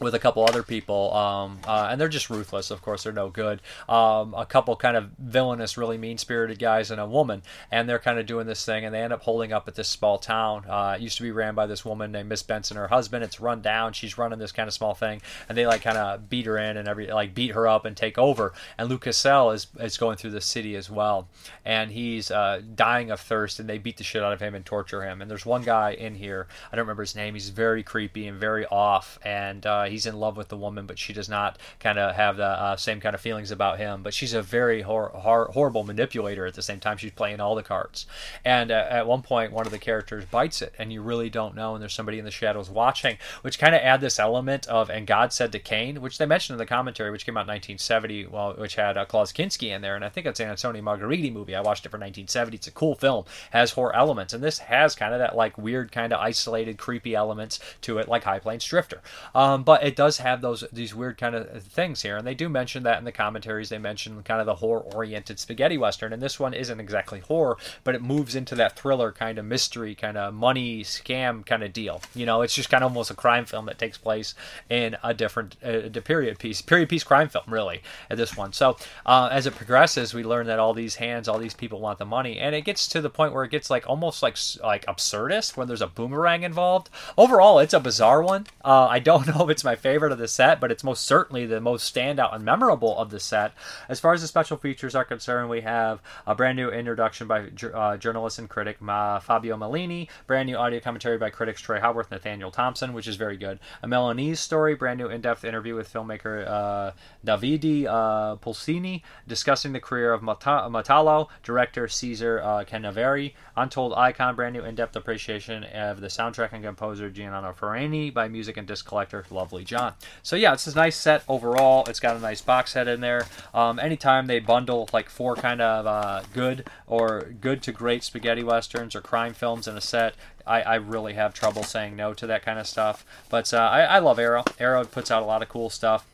[0.00, 2.70] with a couple other people, um, uh, and they're just ruthless.
[2.70, 3.62] Of course, they're no good.
[3.88, 8.18] Um, a couple kind of villainous, really mean-spirited guys and a woman, and they're kind
[8.18, 10.64] of doing this thing, and they end up holding up at this small town.
[10.68, 12.76] Uh, it used to be ran by this woman named Miss Benson.
[12.76, 13.92] Her husband, it's run down.
[13.92, 16.76] She's running this kind of small thing, and they like kind of beat her in
[16.76, 18.52] and every like beat her up and take over.
[18.76, 21.28] And Luke Cassell is is going through the city as well,
[21.64, 24.66] and he's uh, dying of thirst, and they beat the shit out of him and
[24.66, 25.22] torture him.
[25.22, 27.34] And there's one guy in here, I don't remember his name.
[27.34, 30.98] He's very creepy and very off, and uh, he's in love with the woman, but
[30.98, 34.02] she does not kind of have the uh, same kind of feelings about him.
[34.02, 36.96] But she's a very hor- hor- horrible manipulator at the same time.
[36.96, 38.06] She's playing all the cards.
[38.44, 41.54] And uh, at one point, one of the characters bites it, and you really don't
[41.54, 44.90] know, and there's somebody in the shadows watching, which kind of add this element of,
[44.90, 47.48] and God said to Cain, which they mentioned in the commentary, which came out in
[47.48, 50.82] 1970, well, which had uh, Klaus Kinski in there, and I think it's an Antonio
[50.82, 51.54] Margheriti movie.
[51.54, 52.56] I watched it for 1970.
[52.56, 55.92] It's a cool film, has horror elements, and this has kind of that like weird,
[55.92, 59.02] kind of isolated, creepy elements to it, like High Plains Drifter.
[59.34, 62.48] Um, but it does have those these weird kind of things here, and they do
[62.48, 63.68] mention that in the commentaries.
[63.68, 67.96] They mention kind of the horror-oriented spaghetti western, and this one isn't exactly horror, but
[67.96, 72.00] it moves into that thriller kind of mystery, kind of money scam kind of deal.
[72.14, 74.36] You know, it's just kind of almost a crime film that takes place
[74.70, 77.82] in a different uh, period piece, period piece crime film, really.
[78.08, 81.38] At this one, so uh, as it progresses, we learn that all these hands, all
[81.38, 83.88] these people want the money, and it gets to the point where it gets like
[83.88, 86.88] almost like like absurdist, when there's a boomerang involved.
[87.18, 88.46] Overall, it's a bizarre one.
[88.64, 91.46] Uh, I don't know if it's my favorite of the set, but it's most certainly
[91.46, 93.54] the most standout and memorable of the set.
[93.88, 97.46] As far as the special features are concerned, we have a brand new introduction by
[97.72, 102.10] uh, journalist and critic Ma, Fabio Malini, brand new audio commentary by critics Troy Howarth,
[102.10, 103.58] Nathaniel Thompson, which is very good.
[103.82, 106.90] A Milanese story, brand new in-depth interview with filmmaker uh,
[107.24, 114.36] Davide uh, Pulici, discussing the career of Mata- Matalo, director Caesar uh, Canevari, Untold Icon,
[114.36, 118.86] brand new in-depth appreciation of the soundtrack and composer Giuliano Ferrani by music and disc
[118.86, 119.94] collector Lovely John.
[120.24, 121.84] So yeah, it's a nice set overall.
[121.86, 123.26] It's got a nice box set in there.
[123.54, 128.42] Um, anytime they bundle like four kind of uh, good or good to great spaghetti
[128.42, 132.26] westerns or crime films in a set, I, I, really have trouble saying no to
[132.26, 133.06] that kind of stuff.
[133.28, 134.42] But uh, I, I, love Arrow.
[134.58, 136.04] Arrow puts out a lot of cool stuff.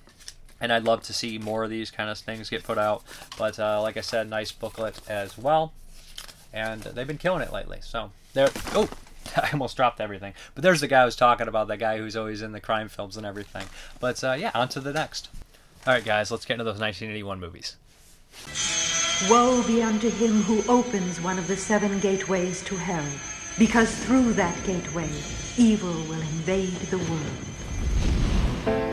[0.60, 3.02] And I'd love to see more of these kind of things get put out.
[3.38, 5.72] But uh, like I said, nice booklet as well.
[6.52, 7.78] And they've been killing it lately.
[7.80, 8.50] So there.
[8.74, 8.90] Oh,
[9.36, 10.34] I almost dropped everything.
[10.54, 12.88] But there's the guy I was talking about, that guy who's always in the crime
[12.88, 13.66] films and everything.
[14.00, 15.28] But uh, yeah, on to the next.
[15.86, 17.76] All right, guys, let's get into those 1981 movies.
[19.28, 23.04] Woe be unto him who opens one of the seven gateways to hell,
[23.58, 25.10] because through that gateway
[25.56, 28.91] evil will invade the world.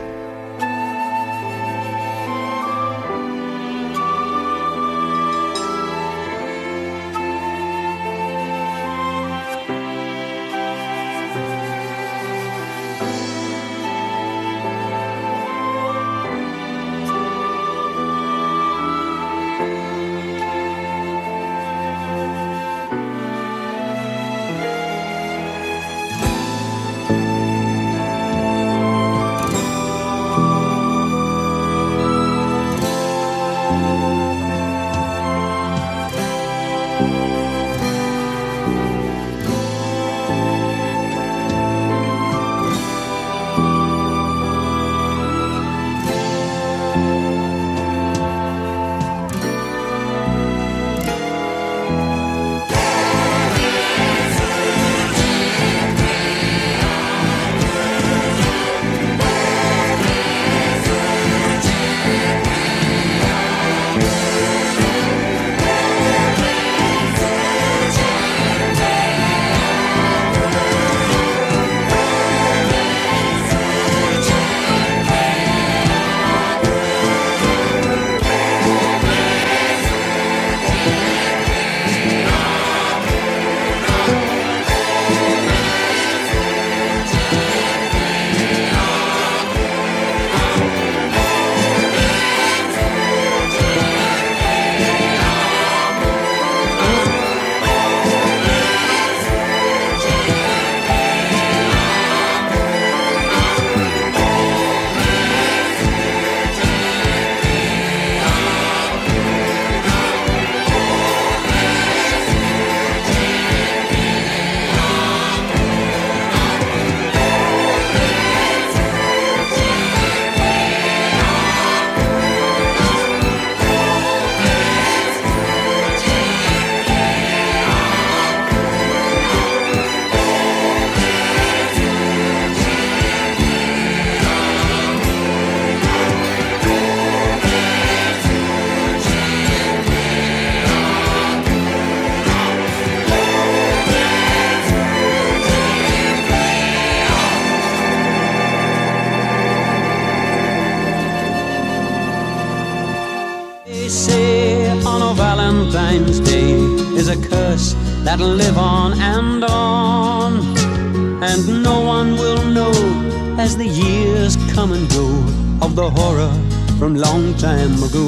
[167.60, 168.06] Time ago.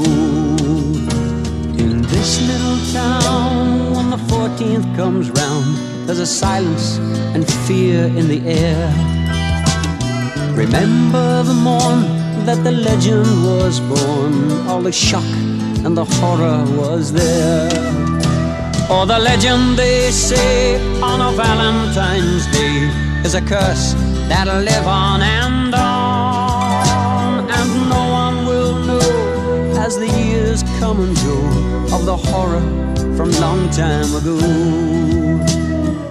[1.83, 6.99] In this little town, when the 14th comes round, there's a silence
[7.35, 8.87] and fear in the air.
[10.65, 12.01] Remember the morn
[12.47, 14.35] that the legend was born,
[14.69, 15.33] all the shock
[15.85, 17.69] and the horror was there.
[18.93, 20.77] Or the legend they say
[21.11, 22.77] on a Valentine's Day
[23.27, 23.93] is a curse
[24.31, 25.92] that'll live on and on,
[29.85, 31.39] as the years come and go
[31.97, 32.61] of the horror
[33.17, 34.39] from long time ago.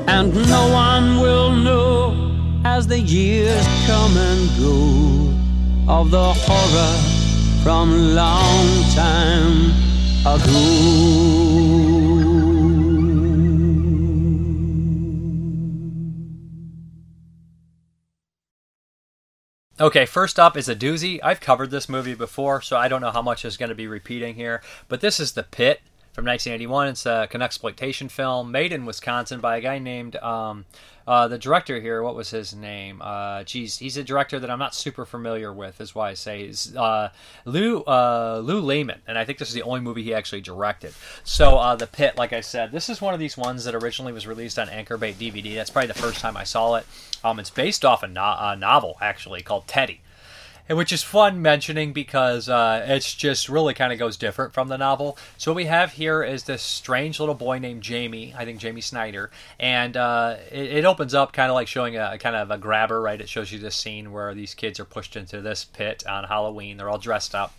[0.07, 2.33] And no one will know
[2.65, 4.77] as the years come and go
[5.87, 6.95] of the horror
[7.63, 9.71] from long time
[19.81, 21.19] Okay, first up is a doozy.
[21.23, 23.87] I've covered this movie before, so I don't know how much is going to be
[23.87, 24.61] repeating here.
[24.87, 25.81] But this is The Pit
[26.13, 26.87] from 1981.
[26.89, 30.65] It's a exploitation film made in Wisconsin by a guy named um,
[31.07, 32.03] uh, the director here.
[32.03, 33.01] What was his name?
[33.01, 35.81] Uh, geez, he's a director that I'm not super familiar with.
[35.81, 37.09] Is why I say is uh,
[37.45, 40.93] Lew uh, Lew Lehman, and I think this is the only movie he actually directed.
[41.23, 44.13] So uh, the Pit, like I said, this is one of these ones that originally
[44.13, 45.55] was released on Anchor Anchorbait DVD.
[45.55, 46.85] That's probably the first time I saw it.
[47.23, 50.01] Um, it's based off a, no- a novel actually called Teddy
[50.67, 54.77] which is fun mentioning because uh, it's just really kind of goes different from the
[54.77, 55.17] novel.
[55.37, 58.81] So what we have here is this strange little boy named Jamie, I think Jamie
[58.81, 62.51] Snyder, and uh, it, it, opens up kind of like showing a, a, kind of
[62.51, 63.21] a grabber, right?
[63.21, 66.77] It shows you this scene where these kids are pushed into this pit on Halloween.
[66.77, 67.53] They're all dressed up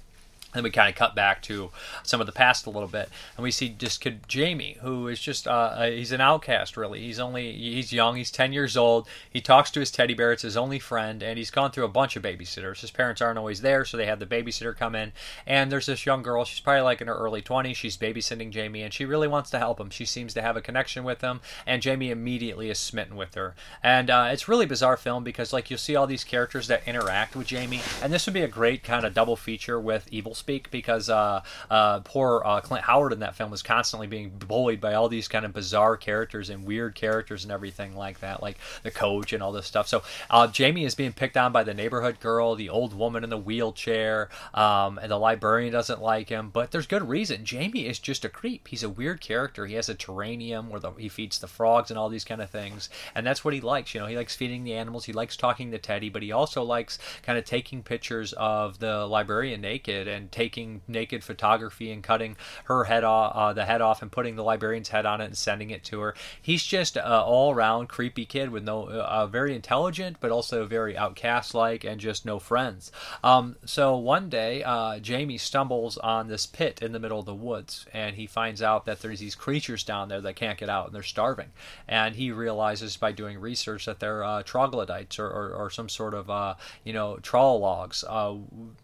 [0.52, 1.70] then we kind of cut back to
[2.02, 5.20] some of the past a little bit, and we see this kid Jamie, who is
[5.20, 6.76] just uh, he's an outcast.
[6.76, 8.16] Really, he's only he's young.
[8.16, 9.06] He's ten years old.
[9.30, 10.32] He talks to his teddy bear.
[10.32, 12.80] It's his only friend, and he's gone through a bunch of babysitters.
[12.80, 15.12] His parents aren't always there, so they have the babysitter come in.
[15.46, 16.44] And there's this young girl.
[16.44, 17.76] She's probably like in her early twenties.
[17.76, 19.90] She's babysitting Jamie, and she really wants to help him.
[19.90, 23.54] She seems to have a connection with him, and Jamie immediately is smitten with her.
[23.82, 27.34] And uh, it's really bizarre film because like you'll see all these characters that interact
[27.36, 30.72] with Jamie, and this would be a great kind of double feature with Evil speak
[30.72, 34.94] because uh, uh, poor uh, Clint Howard in that film was constantly being bullied by
[34.94, 38.90] all these kind of bizarre characters and weird characters and everything like that, like the
[38.90, 39.86] coach and all this stuff.
[39.86, 43.30] So uh, Jamie is being picked on by the neighborhood girl, the old woman in
[43.30, 46.50] the wheelchair, um, and the librarian doesn't like him.
[46.50, 47.44] But there's good reason.
[47.44, 48.66] Jamie is just a creep.
[48.66, 49.66] He's a weird character.
[49.66, 52.50] He has a terrarium where the, he feeds the frogs and all these kind of
[52.50, 53.94] things, and that's what he likes.
[53.94, 55.04] You know, he likes feeding the animals.
[55.04, 59.06] He likes talking to Teddy, but he also likes kind of taking pictures of the
[59.06, 64.02] librarian naked and taking naked photography and cutting her head off, uh, the head off,
[64.02, 66.14] and putting the librarian's head on it and sending it to her.
[66.40, 71.84] He's just an all-around creepy kid with no, uh, very intelligent, but also very outcast-like,
[71.84, 72.90] and just no friends.
[73.22, 77.34] Um, so one day, uh, Jamie stumbles on this pit in the middle of the
[77.34, 80.86] woods, and he finds out that there's these creatures down there that can't get out,
[80.86, 81.50] and they're starving.
[81.86, 86.14] And he realizes by doing research that they're uh, troglodytes or, or, or, some sort
[86.14, 88.36] of, uh, you know, trollocs, uh,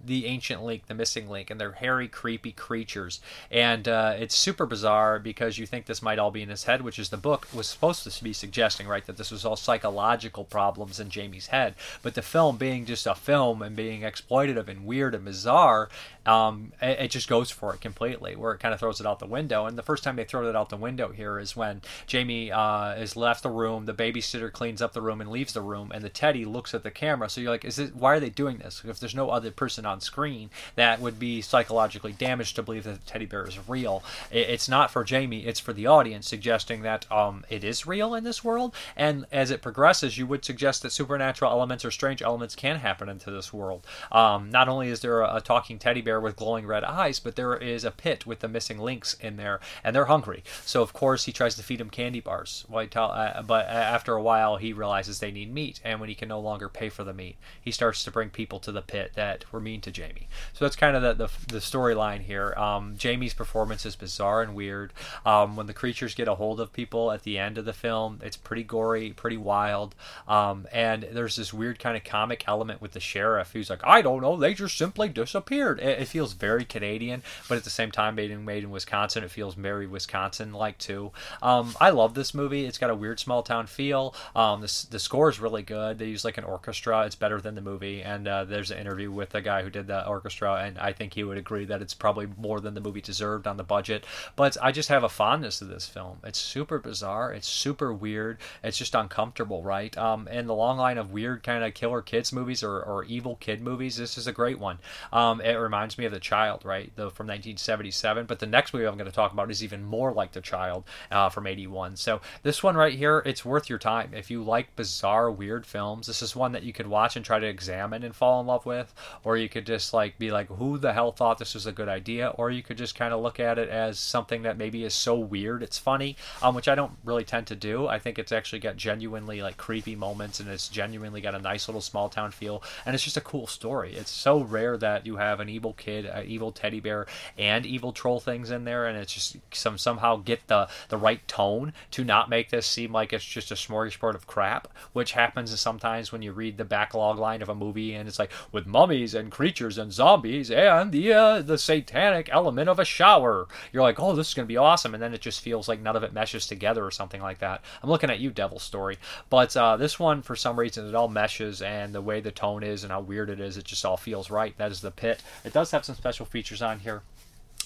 [0.04, 3.20] the ancient link, the missing link, and they're hairy, creepy creatures.
[3.50, 6.82] And uh, it's super bizarre because you think this might all be in his head,
[6.82, 10.44] which is the book was supposed to be suggesting, right, that this was all psychological
[10.44, 11.74] problems in Jamie's head.
[12.02, 15.88] But the film being just a film and being exploitative and weird and bizarre,
[16.26, 19.18] um, it, it, just goes for it completely, where it kind of throws it out
[19.18, 19.64] the window.
[19.64, 22.94] And the first time they throw it out the window here is when Jamie uh,
[22.94, 26.04] is left the room, the babysitter cleans up the room and leaves the room, and
[26.04, 27.30] the teddy looks at the camera.
[27.30, 27.96] So you're like, is it?
[27.96, 28.82] Why are they doing this?
[28.84, 33.00] If there's no other person on screen, that would be psychologically damaged to believe that
[33.00, 34.02] the teddy bear is real.
[34.30, 38.24] It's not for Jamie; it's for the audience, suggesting that um, it is real in
[38.24, 38.74] this world.
[38.96, 43.08] And as it progresses, you would suggest that supernatural elements or strange elements can happen
[43.08, 43.86] into this world.
[44.10, 47.36] Um, not only is there a, a talking teddy bear with glowing red eyes, but
[47.36, 50.42] there is a pit with the missing links in there, and they're hungry.
[50.64, 52.64] So of course he tries to feed them candy bars.
[52.72, 56.40] Uh, but after a while he realizes they need meat, and when he can no
[56.40, 59.60] longer pay for the meat, he starts to bring people to the pit that were
[59.60, 60.28] mean to Jamie.
[60.52, 62.52] So that's kind of the the, the storyline here.
[62.54, 64.92] Um, Jamie's performance is bizarre and weird.
[65.24, 68.20] Um, when the creatures get a hold of people at the end of the film,
[68.22, 69.94] it's pretty gory, pretty wild,
[70.26, 74.02] um, and there's this weird kind of comic element with the sheriff who's like, I
[74.02, 75.80] don't know, they just simply disappeared.
[75.80, 79.30] It, it feels very Canadian, but at the same time, being made in Wisconsin, it
[79.30, 81.12] feels very Wisconsin like too.
[81.42, 82.64] Um, I love this movie.
[82.66, 84.14] It's got a weird small town feel.
[84.34, 85.98] Um, the, the score is really good.
[85.98, 87.04] They use like an orchestra.
[87.04, 88.02] It's better than the movie.
[88.02, 91.14] And uh, there's an interview with the guy who did the orchestra, and I think
[91.14, 94.04] he would agree that it's probably more than the movie deserved on the budget.
[94.36, 96.18] But I just have a fondness to this film.
[96.24, 97.32] It's super bizarre.
[97.32, 98.38] It's super weird.
[98.62, 99.96] It's just uncomfortable, right?
[99.96, 103.36] Um, and the long line of weird kind of killer kids movies or, or evil
[103.36, 104.78] kid movies, this is a great one.
[105.12, 106.90] Um, it reminds me of The Child, right?
[106.96, 108.26] The, from 1977.
[108.26, 110.84] But the next movie I'm going to talk about is even more like The Child
[111.10, 111.96] uh, from 81.
[111.96, 114.12] So this one right here, it's worth your time.
[114.14, 117.38] If you like bizarre, weird films, this is one that you could watch and try
[117.38, 118.92] to examine and fall in love with.
[119.22, 121.88] Or you could just like be like, who the hell thought this was a good
[121.88, 122.28] idea?
[122.28, 125.18] Or you could just kind of look at it as something that maybe is so
[125.18, 127.86] weird it's funny, um, which I don't really tend to do.
[127.86, 131.68] I think it's actually got genuinely like creepy moments and it's genuinely got a nice
[131.68, 133.94] little small town feel and it's just a cool story.
[133.94, 137.92] It's so rare that you have an evil kid, an evil teddy bear, and evil
[137.92, 142.04] troll things in there, and it's just some somehow get the the right tone to
[142.04, 146.22] not make this seem like it's just a smorgasbord of crap, which happens sometimes when
[146.22, 149.78] you read the backlog line of a movie and it's like with mummies and creatures
[149.78, 153.46] and zombies and the uh, the satanic element of a shower.
[153.72, 155.96] You're like, oh, this is gonna be awesome, and then it just feels like none
[155.96, 157.62] of it meshes together or something like that.
[157.82, 158.98] I'm looking at you, Devil Story,
[159.30, 162.62] but uh, this one for some reason it all meshes and the way the tone
[162.62, 164.56] is and how weird it is, it just all feels right.
[164.58, 165.22] That is the pit.
[165.44, 167.02] It does have some special features on here.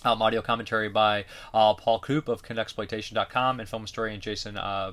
[0.05, 4.92] Um, audio commentary by uh, Paul Corupe of Canuxploitation.com and film historian Jason uh,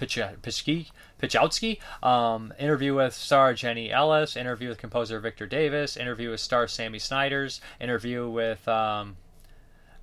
[0.00, 1.78] Pichowski.
[2.02, 4.36] Um, interview with star Jeannie Elias.
[4.36, 5.96] Interview with composer Victor Davis.
[5.96, 7.60] Interview with star Sammy Snyders.
[7.80, 9.16] Interview with um,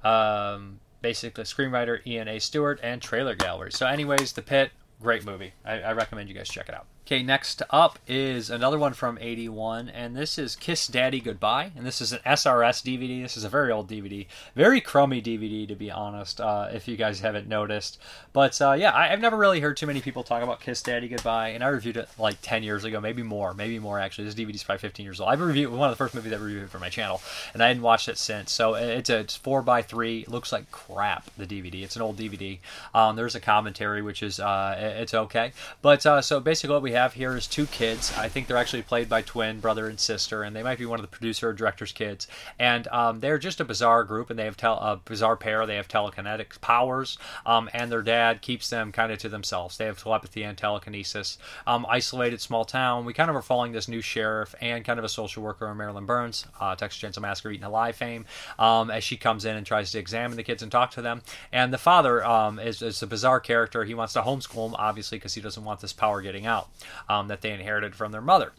[0.03, 2.39] um, basically screenwriter Ian A.
[2.39, 3.71] Stuart and trailer gallery.
[3.71, 5.53] So, anyways, The Pit, great movie.
[5.65, 6.85] I, I recommend you guys check it out.
[7.07, 11.71] Okay, next up is another one from 81, and this is Kiss Daddy Goodbye.
[11.77, 13.23] And this is an SRS DVD.
[13.23, 14.27] This is a very old DVD.
[14.57, 17.97] Very crummy DVD, to be honest, uh, if you guys haven't noticed.
[18.33, 21.07] But uh, yeah, I, have never really heard too many people talk about Kiss Daddy
[21.07, 24.25] Goodbye, and I reviewed it like 10 years ago, maybe more, maybe more actually.
[24.25, 25.29] This DVD's probably 15 years old.
[25.29, 27.21] I've reviewed one of the first movies I reviewed for my channel,
[27.53, 28.51] and I hadn't watched it since.
[28.51, 30.23] So it's a it's 4x3.
[30.23, 31.83] It looks like crap, the DVD.
[31.83, 32.59] It's an old DVD.
[32.93, 35.53] Um, there's a commentary, which is uh, it's okay.
[35.81, 38.11] But uh, so basically, what we have here is two kids.
[38.17, 40.99] I think they're actually played by twin brother and sister, and they might be one
[40.99, 42.27] of the producer or director's kids.
[42.57, 45.65] And um, they're just a bizarre group, and they have tel- a bizarre pair.
[45.65, 49.77] They have telekinetic powers, um, and their dad keeps them kind of to themselves.
[49.77, 51.37] They have telepathy and telekinesis.
[51.67, 53.05] Um, isolated small town.
[53.05, 56.05] We kind of are following this new sheriff and kind of a social worker, Marilyn
[56.05, 58.25] Burns, uh, Texas Chainsaw Massacre, Eaten Alive fame,
[58.57, 61.21] um, as she comes in and tries to examine the kids and talk to them.
[61.51, 63.83] And the father um, is, is a bizarre character.
[63.83, 66.69] He wants to homeschool them, obviously, because he doesn't want this power getting out
[67.09, 68.53] um, that they inherited from their mother.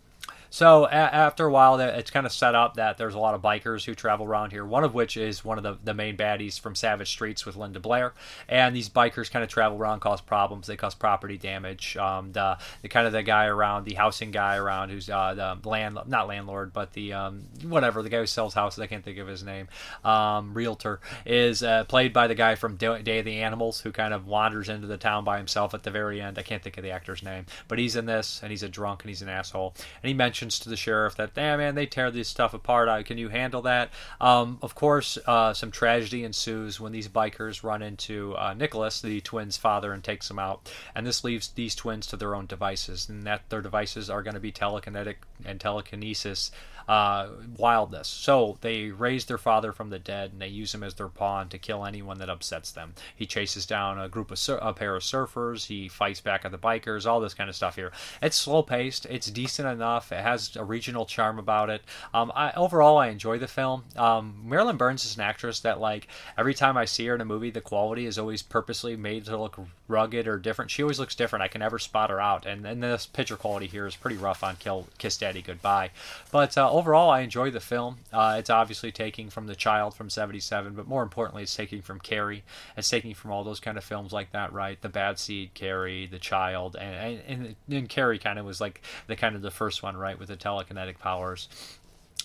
[0.51, 3.43] So a- after a while, it's kind of set up that there's a lot of
[3.43, 4.65] bikers who travel around here.
[4.65, 7.81] One of which is one of the, the main baddies from Savage Streets with Linda
[7.81, 8.15] Blair,
[8.49, 10.67] and these bikers kind of travel around, cause problems.
[10.67, 11.97] They cause property damage.
[11.97, 15.69] Um, the, the kind of the guy around, the housing guy around, who's uh, the
[15.69, 18.79] land not landlord, but the um, whatever the guy who sells houses.
[18.81, 19.69] I can't think of his name.
[20.05, 24.15] Um, realtor is uh, played by the guy from Day of the Animals, who kind
[24.15, 26.39] of wanders into the town by himself at the very end.
[26.39, 29.03] I can't think of the actor's name, but he's in this, and he's a drunk,
[29.03, 31.85] and he's an asshole, and he mentions mentions to the sheriff that, damn man, they
[31.85, 32.89] tear this stuff apart.
[32.89, 33.91] Uh, can you handle that?
[34.21, 39.21] Um, of course, uh, some tragedy ensues when these bikers run into uh, Nicholas, the
[39.21, 40.73] twins' father, and takes them out.
[40.95, 44.35] And this leaves these twins to their own devices, and that their devices are going
[44.35, 46.53] to be telekinetic and telekinesis
[46.89, 48.09] uh, wildness.
[48.09, 51.49] So they raise their father from the dead and they use him as their pawn
[51.51, 52.95] to kill anyone that upsets them.
[53.15, 55.67] He chases down a group of sur- a pair of surfers.
[55.67, 57.07] He fights back at the bikers.
[57.07, 57.93] All this kind of stuff here.
[58.23, 59.07] It's slow paced.
[59.07, 60.11] It's decent enough.
[60.13, 61.83] It has a regional charm about it.
[62.15, 63.85] Um, I, overall, I enjoy the film.
[63.97, 66.09] Um, Marilyn Burns is an actress that like
[66.39, 69.37] every time I see her in a movie, the quality is always purposely made to
[69.37, 69.59] look
[69.89, 70.71] rugged or different.
[70.71, 71.43] She always looks different.
[71.43, 72.47] I can never spot her out.
[72.47, 75.91] And, and this picture quality here is pretty rough on Kill Kiss Daddy Goodbye.
[76.31, 77.99] But uh, overall, I enjoy the film.
[78.13, 81.99] Uh, it's obviously taking from The Child from 77, but more importantly, it's taking from
[81.99, 82.45] Carrie.
[82.77, 84.81] It's taking from all those kind of films like that, right?
[84.81, 89.17] The Bad Seed, Carrie, The Child, and, and, and Carrie kind of was like the
[89.17, 91.49] kind of the first one, right, with the telekinetic powers.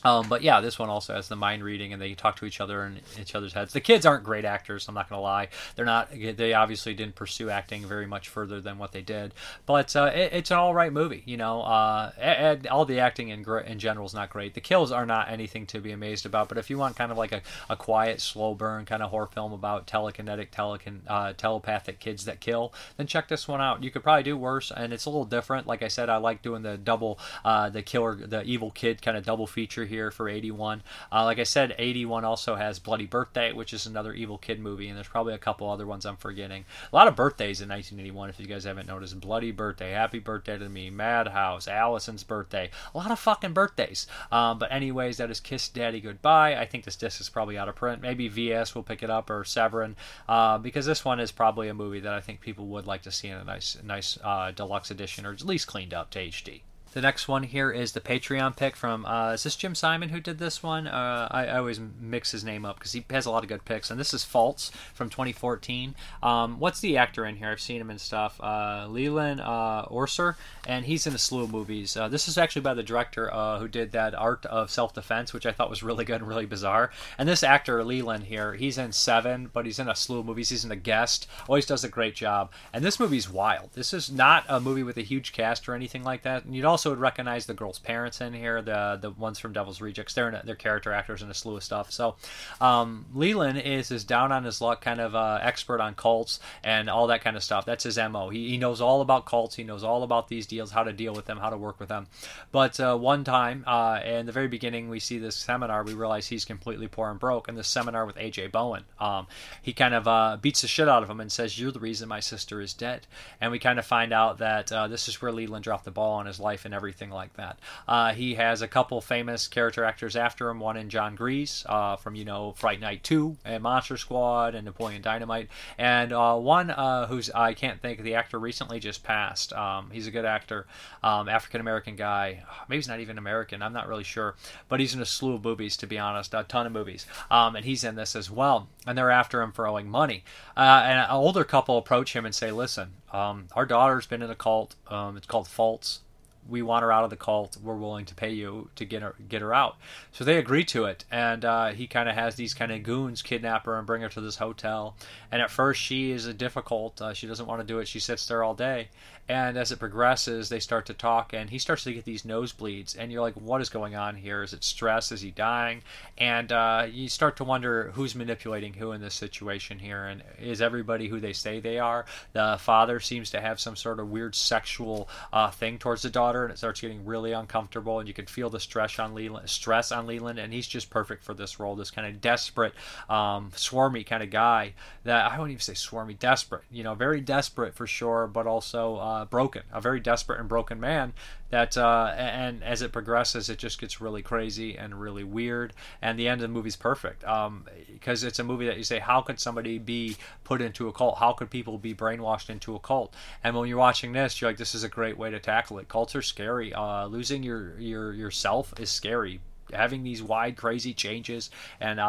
[0.04, 2.60] Um, but yeah, this one also has the mind reading, and they talk to each
[2.60, 3.74] other in each other's heads.
[3.74, 4.88] The kids aren't great actors.
[4.88, 5.49] I'm not gonna lie.
[5.76, 6.10] They're not.
[6.12, 9.34] They obviously didn't pursue acting very much further than what they did.
[9.66, 11.24] But uh, it, it's an all right movie.
[11.26, 14.54] You know, uh, and all the acting in in general is not great.
[14.54, 16.49] The kills are not anything to be amazed about.
[16.49, 19.28] But if you want kind of like a, a quiet, slow burn kind of horror
[19.28, 23.84] film about telekinetic, telekin, uh, telepathic kids that kill, then check this one out.
[23.84, 25.68] You could probably do worse, and it's a little different.
[25.68, 29.18] Like I said, I like doing the double, uh, the killer, the evil kid kind
[29.18, 30.81] of double feature here for 81.
[31.11, 34.87] Uh, like I said, 81 also has Bloody Birthday, which is another evil kid movie,
[34.87, 36.65] and there's probably a couple other ones I'm forgetting.
[36.91, 39.19] A lot of birthdays in 1981, if you guys haven't noticed.
[39.19, 42.71] Bloody Birthday, Happy Birthday to Me, Madhouse, Allison's Birthday.
[42.93, 44.07] A lot of fucking birthdays.
[44.31, 46.55] Um, but anyways, that is Kiss Daddy Goodbye.
[46.55, 48.01] I think this disc is probably out of print.
[48.01, 49.95] Maybe VS will pick it up or Severin,
[50.27, 53.11] uh, because this one is probably a movie that I think people would like to
[53.11, 56.61] see in a nice, nice uh, deluxe edition or at least cleaned up to HD.
[56.93, 59.03] The next one here is the Patreon pick from.
[59.07, 60.85] Uh, is this Jim Simon who did this one?
[60.85, 63.65] Uh, I, I, always mix his name up because he has a lot of good
[63.65, 63.89] picks.
[63.89, 65.95] And this is Faults from 2014.
[66.21, 67.49] Um, what's the actor in here?
[67.49, 68.39] I've seen him in stuff.
[68.39, 70.35] Uh, Leland uh, Orser,
[70.67, 71.97] and he's in a slew of movies.
[71.97, 75.33] Uh, this is actually by the director uh, who did that Art of Self Defense,
[75.33, 76.91] which I thought was really good and really bizarre.
[77.17, 80.49] And this actor Leland here, he's in Seven, but he's in a slew of movies.
[80.49, 81.27] He's in The Guest.
[81.47, 82.51] Always does a great job.
[82.71, 83.71] And this movie's wild.
[83.73, 86.45] This is not a movie with a huge cast or anything like that.
[86.45, 89.53] And you'd also also would recognize the girl's parents in here, the the ones from
[89.53, 90.13] Devil's Rejects.
[90.13, 91.91] They're they're character actors in a slew of stuff.
[91.91, 92.15] So
[92.59, 96.89] um, Leland is is down on his luck kind of uh, expert on cults and
[96.89, 97.65] all that kind of stuff.
[97.65, 98.29] That's his mo.
[98.29, 99.55] He, he knows all about cults.
[99.55, 101.89] He knows all about these deals, how to deal with them, how to work with
[101.89, 102.07] them.
[102.51, 105.84] But uh, one time, uh, in the very beginning, we see this seminar.
[105.84, 107.47] We realize he's completely poor and broke.
[107.47, 109.27] In this seminar with AJ Bowen, um,
[109.61, 112.09] he kind of uh, beats the shit out of him and says, "You're the reason
[112.09, 113.07] my sister is dead."
[113.39, 116.15] And we kind of find out that uh, this is where Leland dropped the ball
[116.15, 117.59] on his life and everything like that.
[117.88, 120.59] Uh, he has a couple famous character actors after him.
[120.59, 124.65] One in Jon Gries uh, from you know Fright Night Two and Monster Squad and
[124.65, 129.53] Napoleon Dynamite, and uh, one uh, who's I can't think the actor recently just passed.
[129.53, 130.67] Um, he's a good actor,
[131.03, 132.43] um, African American guy.
[132.67, 133.61] Maybe he's not even American.
[133.61, 134.36] I'm not really sure,
[134.69, 137.55] but he's in a slew of movies to be honest, a ton of movies, um,
[137.55, 138.67] and he's in this as well.
[138.86, 140.24] And they're after him for owing money.
[140.55, 144.30] Uh, and an older couple approach him and say, "Listen, um, our daughter's been in
[144.30, 144.76] a cult.
[144.88, 146.01] Um, it's called Faults
[146.49, 147.57] we want her out of the cult.
[147.61, 149.77] We're willing to pay you to get her get her out.
[150.11, 153.21] So they agree to it, and uh, he kind of has these kind of goons
[153.21, 154.95] kidnap her and bring her to this hotel.
[155.31, 157.01] And at first, she is difficult.
[157.01, 157.87] Uh, she doesn't want to do it.
[157.87, 158.89] She sits there all day,
[159.29, 162.97] and as it progresses, they start to talk, and he starts to get these nosebleeds.
[162.97, 164.43] And you're like, what is going on here?
[164.43, 165.11] Is it stress?
[165.11, 165.81] Is he dying?
[166.17, 170.61] And uh, you start to wonder who's manipulating who in this situation here, and is
[170.61, 172.05] everybody who they say they are?
[172.33, 176.32] The father seems to have some sort of weird sexual uh, thing towards the daughter,
[176.41, 179.91] and it starts getting really uncomfortable, and you can feel the stress on Leland, stress
[179.91, 181.75] on Leland, and he's just perfect for this role.
[181.75, 182.73] This kind of desperate,
[183.09, 184.73] um, swarmy kind of guy.
[185.03, 186.63] That I won't even say swarmy, desperate.
[186.71, 188.97] You know, very desperate for sure, but also.
[189.03, 191.13] Uh, broken, a very desperate and broken man.
[191.54, 195.74] That uh, and as it progresses, it just gets really crazy and really weird.
[196.01, 198.84] And the end of the movie is perfect because um, it's a movie that you
[198.84, 201.20] say, how could somebody be put into a cult?
[201.20, 203.14] How could people be brainwashed into a cult?
[203.43, 205.88] And when you're watching this, you're like, this is a great way to tackle it.
[205.88, 206.74] Cults are scary.
[206.74, 209.39] Uh, losing your your yourself is scary
[209.74, 211.49] having these wide, crazy changes
[211.80, 212.03] and uh,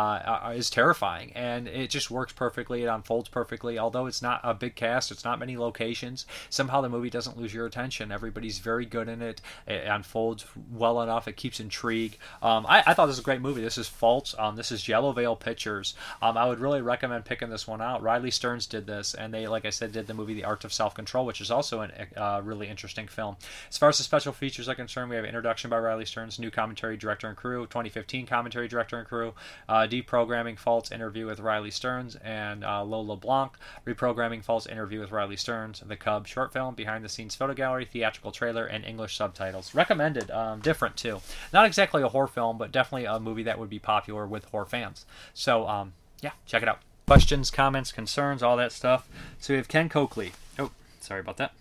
[0.45, 1.33] uh, is terrifying.
[1.35, 2.83] And it just works perfectly.
[2.83, 3.79] It unfolds perfectly.
[3.79, 6.27] Although it's not a big cast, it's not many locations.
[6.51, 8.13] Somehow the movie doesn't lose your attention.
[8.13, 9.41] Everybody's very good in it.
[9.67, 11.29] It unfolds well enough.
[11.29, 12.19] It keeps intrigue.
[12.43, 13.63] Um, I, I, thought this was a great movie.
[13.63, 14.35] This is Faults.
[14.39, 15.95] Um, this is Yellow Veil Pictures.
[16.23, 18.03] Um, I would really recommend picking this one out.
[18.03, 20.73] Riley Stearns did this, and they, like I said, did the movie The Art of
[20.73, 23.37] Self Control, which is also a uh, really interesting film.
[23.71, 26.51] As far as the special features are concerned, we have introduction by Riley Stearns, new
[26.51, 27.54] commentary, director, and crew.
[27.63, 29.35] 2015 commentary director and crew,
[29.69, 33.53] uh, deprogramming faults interview with Riley Stearns, and uh, Lola Blanc,
[33.87, 37.85] reprogramming faults interview with Riley Stearns, the Cub short film, behind the scenes photo gallery,
[37.85, 39.75] theatrical trailer, and English subtitles.
[39.75, 41.21] Recommended, um, different too.
[41.53, 44.67] Not exactly a horror film, but definitely a movie that would be popular with horror
[44.67, 45.07] fans.
[45.33, 46.81] So, um, yeah, check it out.
[47.07, 49.09] Questions, comments, concerns, all that stuff.
[49.39, 50.33] So we have Ken Coakley.
[50.59, 51.53] Oh, sorry about that.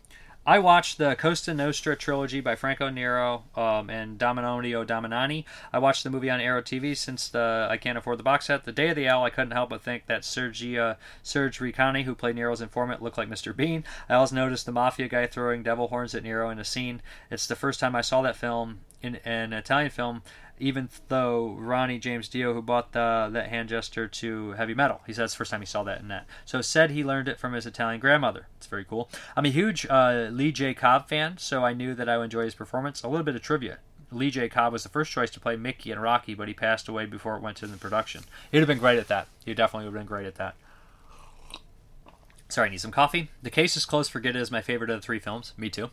[0.45, 5.45] I watched the Cosa Nostra trilogy by Franco Nero um, and Damiano Damiani.
[5.71, 8.65] I watched the movie on Arrow TV since the I can't afford the box set.
[8.65, 12.13] The Day of the Owl, I couldn't help but think that Sergio Serge Reggiani, who
[12.13, 13.55] played Nero's informant, looked like Mr.
[13.55, 13.85] Bean.
[14.09, 17.01] I also noticed the mafia guy throwing devil horns at Nero in a scene.
[17.31, 20.23] It's the first time I saw that film in, an Italian film
[20.59, 25.13] even though Ronnie James Dio, who bought the, that hand gesture to heavy metal, he
[25.13, 26.25] the first time he saw that in that.
[26.45, 28.47] So said he learned it from his Italian grandmother.
[28.57, 29.09] It's very cool.
[29.35, 30.73] I'm a huge uh, Lee J.
[30.73, 33.03] Cobb fan, so I knew that I would enjoy his performance.
[33.03, 33.79] A little bit of trivia.
[34.11, 34.47] Lee J.
[34.47, 37.35] Cobb was the first choice to play Mickey in Rocky, but he passed away before
[37.35, 38.23] it went to the production.
[38.51, 39.27] He'd have been great at that.
[39.43, 40.55] He definitely would have been great at that.
[42.47, 43.31] Sorry, I need some coffee.
[43.41, 45.53] The case is closed for good is my favorite of the three films.
[45.57, 45.89] Me too.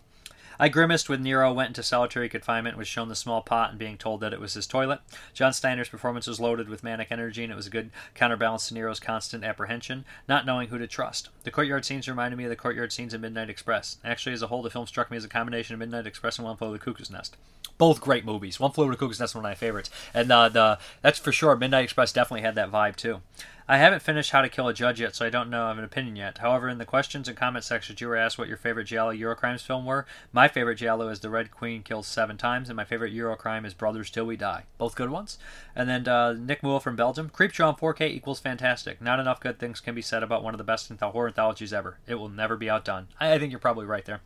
[0.61, 3.96] I grimaced when Nero went into solitary confinement, was shown the small pot, and being
[3.96, 5.00] told that it was his toilet.
[5.32, 8.74] John Steiner's performance was loaded with manic energy, and it was a good counterbalance to
[8.74, 11.30] Nero's constant apprehension, not knowing who to trust.
[11.44, 13.96] The courtyard scenes reminded me of the courtyard scenes in Midnight Express.
[14.04, 16.44] Actually, as a whole, the film struck me as a combination of Midnight Express and
[16.44, 17.38] One Flew Over the Cuckoo's Nest.
[17.78, 18.61] Both great movies.
[18.61, 21.18] One Flew Over the Cuckoo's Nest, is one of my favorites, and uh, the that's
[21.18, 21.56] for sure.
[21.56, 23.22] Midnight Express definitely had that vibe too.
[23.70, 25.78] I haven't finished How to Kill a Judge yet, so I don't know I have
[25.78, 26.38] an opinion yet.
[26.38, 29.64] However, in the questions and comment sections, you were asked what your favorite Giallo Eurocrimes
[29.64, 30.06] film were.
[30.32, 33.72] My favorite Giallo is The Red Queen Kills Seven Times, and my favorite Eurocrime is
[33.72, 34.64] Brothers Till We Die.
[34.76, 35.38] Both good ones.
[35.74, 37.30] And then uh, Nick Moole from Belgium.
[37.30, 39.01] Creepshow on 4K equals fantastic.
[39.01, 41.98] Not enough good things can be said about one of the best horror anthologies ever.
[42.07, 43.09] It will never be outdone.
[43.18, 44.20] I, I think you're probably right there.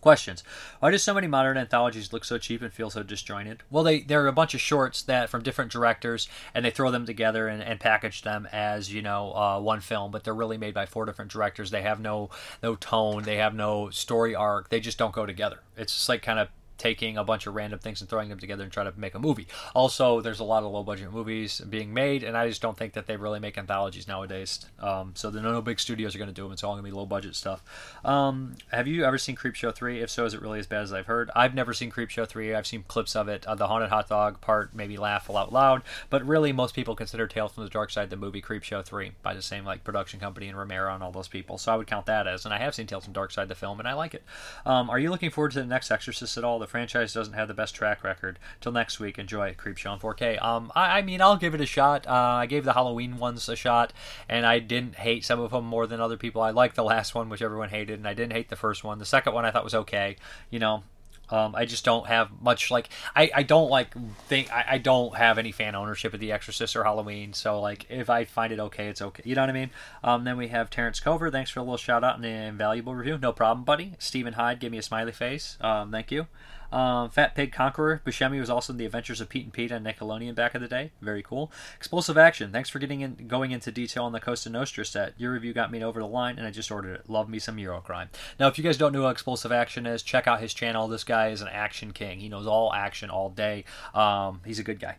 [0.00, 0.42] Questions.
[0.78, 3.62] Why do so many modern anthologies look so cheap and feel so disjointed?
[3.70, 7.04] Well, they they're a bunch of shorts that from different directors, and they throw them
[7.04, 10.72] together and, and package them as you know uh, one film, but they're really made
[10.72, 11.70] by four different directors.
[11.70, 12.30] They have no
[12.62, 14.70] no tone, they have no story arc.
[14.70, 15.60] They just don't go together.
[15.76, 16.48] It's just like kind of
[16.80, 19.18] taking a bunch of random things and throwing them together and try to make a
[19.18, 19.46] movie.
[19.74, 22.94] Also, there's a lot of low budget movies being made, and I just don't think
[22.94, 24.64] that they really make anthologies nowadays.
[24.78, 26.52] Um, so the no big studios are going to do them.
[26.52, 27.62] It's all going to be low budget stuff.
[28.02, 30.00] Um, have you ever seen Creepshow 3?
[30.00, 31.30] If so, is it really as bad as I've heard?
[31.36, 32.54] I've never seen Creepshow 3.
[32.54, 33.46] I've seen clips of it.
[33.46, 36.96] Uh, the Haunted Hot Dog part made me laugh out loud, but really most people
[36.96, 40.18] consider Tales from the Dark Side the movie Creepshow 3 by the same like production
[40.18, 41.58] company and Romero and all those people.
[41.58, 43.48] So I would count that as, and I have seen Tales from the Dark Side
[43.48, 44.24] the film, and I like it.
[44.64, 46.58] Um, are you looking forward to the next Exorcist at all?
[46.58, 48.38] The franchise doesn't have the best track record.
[48.60, 50.42] Till next week, enjoy Creepshow on 4K.
[50.42, 52.06] Um, I, I mean, I'll give it a shot.
[52.06, 53.92] Uh, I gave the Halloween ones a shot,
[54.28, 56.40] and I didn't hate some of them more than other people.
[56.42, 58.98] I liked the last one, which everyone hated, and I didn't hate the first one.
[58.98, 60.16] The second one I thought was okay.
[60.50, 60.84] You know,
[61.30, 63.94] um, I just don't have much like I, I don't like
[64.26, 67.32] think I, I don't have any fan ownership of The Exorcist or Halloween.
[67.32, 69.22] So like if I find it okay, it's okay.
[69.24, 69.70] You know what I mean?
[70.02, 71.30] Um, then we have Terrence Cover.
[71.30, 73.18] Thanks for a little shout out and an invaluable review.
[73.18, 73.94] No problem, buddy.
[73.98, 75.56] Stephen Hyde, give me a smiley face.
[75.60, 76.26] Um, thank you.
[76.72, 78.02] Um, Fat Pig Conqueror.
[78.04, 80.68] Buscemi was also in The Adventures of Pete and Pete on Nickelodeon back in the
[80.68, 80.92] day.
[81.00, 81.50] Very cool.
[81.76, 82.52] Explosive Action.
[82.52, 85.14] Thanks for getting in, going into detail on the Cosa Nostra set.
[85.18, 87.10] Your review got me over the line, and I just ordered it.
[87.10, 88.08] Love me some Eurocrime.
[88.38, 90.88] Now, if you guys don't know what Explosive Action is, check out his channel.
[90.88, 92.20] This guy is an action king.
[92.20, 93.64] He knows all action all day.
[93.94, 94.96] Um, he's a good guy.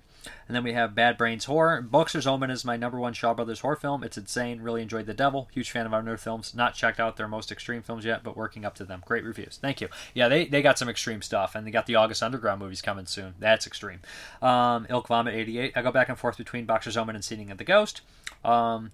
[0.47, 1.81] And then we have Bad Brains Horror.
[1.81, 4.03] Boxer's Omen is my number one Shaw Brothers horror film.
[4.03, 4.61] It's insane.
[4.61, 5.49] Really enjoyed The Devil.
[5.51, 6.53] Huge fan of Unearthed Films.
[6.53, 9.03] Not checked out their most extreme films yet, but working up to them.
[9.05, 9.57] Great reviews.
[9.61, 9.87] Thank you.
[10.13, 13.05] Yeah, they, they got some extreme stuff, and they got the August Underground movies coming
[13.05, 13.33] soon.
[13.39, 13.99] That's extreme.
[14.41, 15.73] Um, Ilk Vomit 88.
[15.75, 18.01] I go back and forth between Boxer's Omen and Seeding of the Ghost.
[18.43, 18.91] Um,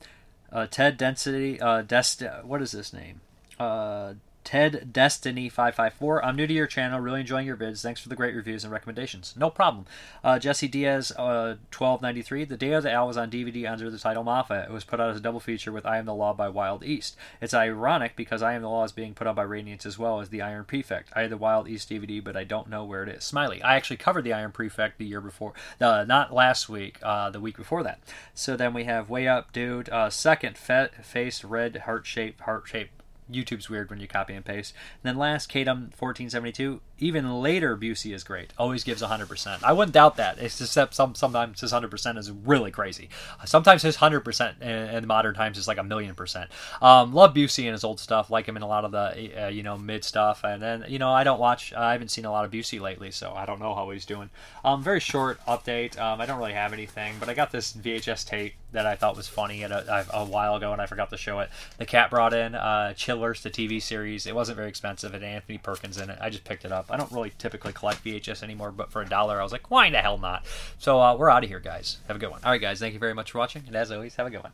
[0.51, 1.59] uh, Ted Density.
[1.59, 3.21] Uh, Dest- what is this name?
[3.59, 4.13] Uh,
[4.47, 6.23] Ted Destiny 554.
[6.23, 7.81] I'm new to your channel, really enjoying your vids.
[7.81, 9.33] Thanks for the great reviews and recommendations.
[9.35, 9.85] No problem.
[10.23, 12.45] Uh, Jesse Diaz uh, 1293.
[12.45, 14.63] The Day of the Owl was on DVD under the title Mafia.
[14.63, 16.85] It was put out as a double feature with I Am the Law by Wild
[16.85, 17.17] East.
[17.41, 20.21] It's ironic because I Am the Law is being put out by Radiance as well
[20.21, 21.09] as the Iron Prefect.
[21.13, 23.25] I had the Wild East DVD, but I don't know where it is.
[23.25, 23.61] Smiley.
[23.61, 27.41] I actually covered the Iron Prefect the year before, uh, not last week, uh, the
[27.41, 27.99] week before that.
[28.33, 32.63] So then we have Way Up Dude, uh, second fe- face red heart Shape heart
[32.65, 32.93] shaped
[33.31, 34.73] YouTube's weird when you copy and paste.
[35.03, 38.53] And then last, Kadum1472, even later Busey is great.
[38.57, 39.63] Always gives 100%.
[39.63, 40.39] I wouldn't doubt that.
[40.39, 43.09] It's just that some, sometimes his 100% is really crazy.
[43.45, 46.49] Sometimes his 100% in, in modern times is like a million percent.
[46.81, 48.29] Um, love Busey and his old stuff.
[48.29, 50.43] Like him in a lot of the, uh, you know, mid stuff.
[50.43, 53.11] And then, you know, I don't watch, I haven't seen a lot of Busey lately,
[53.11, 54.29] so I don't know how he's doing.
[54.63, 55.99] Um, very short update.
[55.99, 59.15] Um, I don't really have anything, but I got this VHS tape that I thought
[59.15, 61.49] was funny a, a, a while ago and I forgot to show it.
[61.77, 64.25] The cat brought in uh, Chillers, the TV series.
[64.27, 65.13] It wasn't very expensive.
[65.13, 66.17] Had Anthony Perkins in it.
[66.21, 66.87] I just picked it up.
[66.89, 69.89] I don't really typically collect VHS anymore, but for a dollar, I was like, why
[69.89, 70.45] the hell not?
[70.77, 71.97] So uh, we're out of here, guys.
[72.07, 72.41] Have a good one.
[72.43, 72.79] All right, guys.
[72.79, 74.51] Thank you very much for watching, and as always, have a good one.